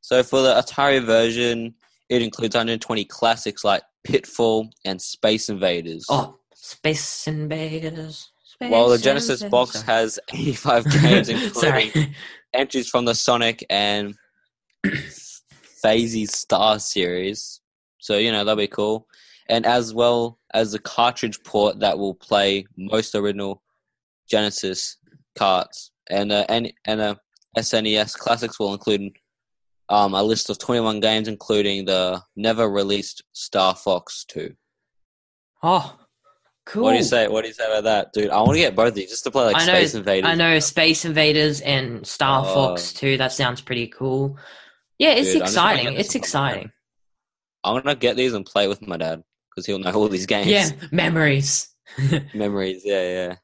So 0.01 0.23
for 0.23 0.43
the 0.43 0.55
Atari 0.55 1.03
version, 1.03 1.75
it 2.11 2.21
includes 2.21 2.55
120 2.55 3.07
classics 3.07 3.65
like 3.65 3.83
Pitfall 4.05 4.69
and 4.85 5.01
Space 5.01 5.49
Invaders. 5.49 6.05
Oh, 6.11 6.39
Space 6.55 7.27
Invaders. 7.27 8.31
Space 8.43 8.71
while 8.71 8.91
the 8.91 8.99
Genesis 8.99 9.41
Invaders. 9.41 9.51
box 9.51 9.83
has 9.83 10.19
85 10.33 10.91
games, 10.91 11.29
including. 11.31 12.15
Entries 12.55 12.89
from 12.89 13.05
the 13.05 13.15
Sonic 13.15 13.65
and 13.69 14.15
Phasey 14.87 16.29
Star 16.29 16.79
series. 16.79 17.61
So, 17.99 18.19
you 18.19 18.33
know, 18.33 18.45
that'll 18.45 18.57
be 18.57 18.67
cool. 18.67 19.07
And 19.49 19.67
as 19.67 19.93
well 19.93 20.39
as 20.55 20.73
the 20.73 20.79
cartridge 20.79 21.43
port 21.45 21.81
that 21.81 21.99
will 21.99 22.15
play 22.15 22.67
most 22.77 23.15
original 23.15 23.63
Genesis 24.31 24.97
carts. 25.37 25.91
And 26.09 26.33
uh, 26.33 26.47
and, 26.49 26.73
and 26.87 27.01
uh, 27.01 27.15
SNES 27.57 28.15
classics 28.15 28.59
will 28.59 28.73
include 28.73 29.13
um, 29.89 30.15
a 30.15 30.23
list 30.23 30.51
of 30.51 30.59
21 30.59 31.01
games, 31.01 31.29
including 31.29 31.85
the 31.85 32.23
never 32.37 32.71
released 32.71 33.23
Star 33.33 33.75
Fox 33.75 34.25
2. 34.29 34.55
Oh, 35.63 35.99
cool. 36.67 36.85
What 36.85 36.93
do 36.93 36.97
you 36.99 37.03
say? 37.05 37.29
What 37.29 37.43
do 37.43 37.49
you 37.49 37.55
say 37.55 37.67
about 37.67 37.85
that, 37.85 38.13
dude? 38.13 38.31
I 38.31 38.39
want 38.41 38.53
to 38.53 38.59
get 38.59 38.75
both 38.75 38.89
of 38.89 38.95
these 38.95 39.11
just 39.11 39.25
to 39.25 39.31
play 39.31 39.45
like 39.45 39.57
I 39.57 39.67
know- 39.67 39.75
Space 39.75 39.95
Invaders. 39.95 40.31
I 40.31 40.35
know 40.35 40.59
Space 40.59 41.05
Invaders 41.05 41.61
and 41.61 42.07
Star 42.07 42.45
Oh. 42.47 42.55
Fox 42.55 42.93
too. 42.93 43.17
That 43.19 43.33
sounds 43.33 43.61
pretty 43.61 43.87
cool. 43.89 44.39
Yeah, 44.99 45.11
it's 45.11 45.33
Dude, 45.33 45.43
I'm 45.43 45.47
just 45.47 45.57
gonna 45.57 45.73
exciting. 45.75 45.97
It's 45.99 46.15
exciting. 46.15 46.71
I'm 47.65 47.81
gonna 47.83 47.95
get 47.95 48.17
these 48.17 48.33
and 48.35 48.45
play 48.47 48.69
with 48.69 48.87
my 48.87 48.97
dad 48.97 49.23
because 49.51 49.67
he'll 49.67 49.79
know 49.79 49.93
all 49.93 50.09
these 50.09 50.27
games. 50.27 50.47
Yeah, 50.49 50.69
memories. 50.93 51.69
memories. 52.35 52.83
Yeah, 52.85 53.03
yeah. 53.03 53.37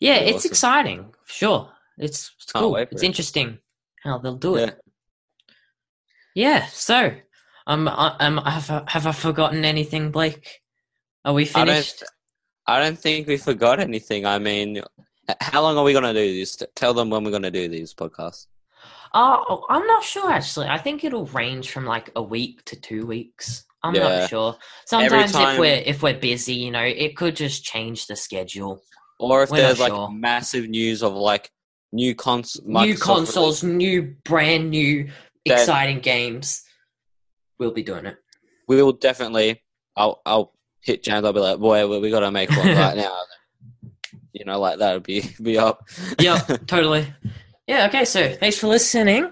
Yeah, 0.00 0.14
it's 0.16 0.38
awesome. 0.38 0.50
exciting. 0.50 1.14
Sure, 1.26 1.70
it's, 1.98 2.32
it's 2.42 2.52
cool. 2.52 2.76
It's 2.76 3.02
it. 3.02 3.06
interesting 3.06 3.58
how 4.02 4.18
they'll 4.18 4.36
do 4.36 4.56
Yeah. 4.56 4.64
it. 4.66 4.80
Yeah. 6.34 6.66
So, 6.66 7.12
um, 7.66 7.86
I- 7.88 8.16
um, 8.20 8.38
have 8.38 8.70
I, 8.70 8.84
have 8.88 9.06
I 9.06 9.12
forgotten 9.12 9.64
anything, 9.64 10.10
Blake? 10.10 10.59
Are 11.24 11.34
we 11.34 11.42
I 11.42 11.64
don't. 11.64 11.66
finished? 11.68 12.04
I 12.66 12.80
don't 12.80 12.98
think 12.98 13.26
we 13.26 13.36
forgot 13.36 13.80
anything. 13.80 14.26
I 14.26 14.38
mean, 14.38 14.82
how 15.40 15.62
long 15.62 15.76
are 15.76 15.84
we 15.84 15.92
gonna 15.92 16.14
do 16.14 16.34
this? 16.38 16.62
Tell 16.74 16.94
them 16.94 17.10
when 17.10 17.24
we're 17.24 17.30
gonna 17.30 17.50
do 17.50 17.68
these 17.68 17.94
podcasts. 17.94 18.46
Oh, 19.12 19.64
I'm 19.68 19.86
not 19.86 20.04
sure 20.04 20.30
actually. 20.30 20.68
I 20.68 20.78
think 20.78 21.02
it'll 21.04 21.26
range 21.26 21.70
from 21.70 21.84
like 21.84 22.10
a 22.16 22.22
week 22.22 22.64
to 22.66 22.76
two 22.80 23.06
weeks. 23.06 23.64
I'm 23.82 23.94
Yeah. 23.94 24.20
not 24.20 24.30
sure. 24.30 24.56
Sometimes 24.86 25.32
time- 25.32 25.54
if 25.54 25.58
we're 25.58 25.82
if 25.84 26.02
we're 26.02 26.18
busy, 26.18 26.54
you 26.54 26.70
know, 26.70 26.82
it 26.84 27.16
could 27.16 27.34
just 27.36 27.64
change 27.64 28.06
the 28.06 28.16
schedule. 28.16 28.82
Or 29.18 29.42
if 29.42 29.50
We're 29.50 29.58
there's 29.58 29.80
like 29.80 29.92
sure. 29.92 30.10
massive 30.10 30.68
news 30.68 31.02
of 31.02 31.12
like 31.14 31.50
new 31.92 32.14
cons, 32.14 32.58
new 32.64 32.96
consoles, 32.96 33.62
new 33.62 34.14
brand 34.24 34.70
new 34.70 35.04
Then- 35.44 35.58
exciting 35.58 36.00
games. 36.00 36.62
We'll 37.58 37.72
be 37.72 37.82
doing 37.82 38.06
it. 38.06 38.16
we 38.68 38.80
will 38.82 38.92
definitely. 38.92 39.62
I'll 39.96 40.22
I'll 40.24 40.54
hit 40.82 41.02
James. 41.02 41.24
I'll 41.24 41.32
be 41.32 41.40
like, 41.40 41.58
boy, 41.58 41.86
we, 41.88 41.98
we 42.00 42.10
got 42.10 42.20
to 42.20 42.30
make 42.30 42.50
one 42.50 42.66
right 42.66 42.96
now. 42.96 43.16
You 44.32 44.44
know, 44.44 44.60
like 44.60 44.78
that 44.78 44.94
would 44.94 45.02
be 45.02 45.28
be 45.42 45.58
up. 45.58 45.88
Yep, 46.20 46.62
totally. 46.68 47.12
Yeah, 47.66 47.86
okay, 47.88 48.04
so 48.04 48.32
thanks 48.36 48.56
for 48.58 48.68
listening. 48.68 49.30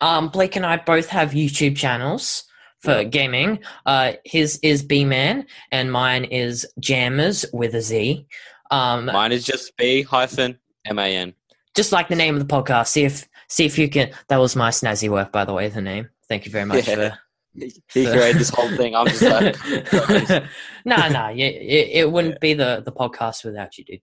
Um, 0.00 0.28
Blake 0.28 0.54
and 0.54 0.64
I 0.64 0.76
both 0.76 1.08
have 1.08 1.32
YouTube 1.32 1.76
channels 1.76 2.44
for 2.78 3.02
gaming. 3.02 3.58
Uh, 3.84 4.12
his 4.24 4.60
is 4.62 4.84
B 4.84 5.04
Man, 5.04 5.46
and 5.72 5.90
mine 5.90 6.24
is 6.24 6.64
Jammers 6.78 7.44
with 7.52 7.74
a 7.74 7.82
Z. 7.82 8.24
Um, 8.70 9.06
Mine 9.06 9.32
is 9.32 9.44
just 9.44 9.76
B 9.76 10.02
hyphen 10.02 10.58
M 10.86 10.98
A 11.00 11.14
N. 11.16 11.34
just 11.74 11.90
like 11.90 12.06
the 12.08 12.16
name 12.16 12.36
of 12.36 12.46
the 12.46 12.54
podcast. 12.54 12.86
See 12.86 13.04
if 13.04 13.28
see 13.48 13.66
if 13.66 13.76
you 13.78 13.88
can. 13.88 14.12
That 14.28 14.36
was 14.38 14.54
my 14.54 14.70
snazzy 14.70 15.08
work, 15.08 15.32
by 15.32 15.44
the 15.44 15.52
way. 15.52 15.68
The 15.68 15.82
name. 15.82 16.08
Thank 16.28 16.46
you 16.46 16.52
very 16.52 16.64
much 16.66 16.86
Yeah. 16.86 16.94
for 17.10 17.18
He 17.94 18.04
created 18.06 18.36
this 18.36 18.50
whole 18.50 18.68
thing. 18.76 18.94
I'm 18.94 19.06
just 19.06 19.22
like, 19.22 19.56
no, 20.84 21.08
no, 21.08 21.28
yeah, 21.28 21.46
it, 21.46 21.88
it 21.92 22.12
wouldn't 22.12 22.40
be 22.40 22.54
the 22.54 22.82
the 22.84 22.92
podcast 22.92 23.44
without 23.44 23.76
you, 23.78 23.84
dude. 23.84 24.00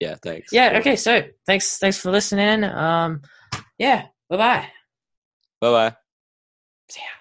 yeah, 0.00 0.14
thanks. 0.22 0.52
Yeah, 0.52 0.78
okay, 0.78 0.96
so 0.96 1.22
thanks 1.46 1.78
thanks 1.78 1.98
for 1.98 2.10
listening. 2.10 2.64
Um, 2.64 3.22
yeah, 3.78 4.06
bye 4.30 4.36
bye. 4.36 4.68
Bye 5.60 5.70
bye. 5.70 5.96
See 6.88 7.00
ya. 7.00 7.17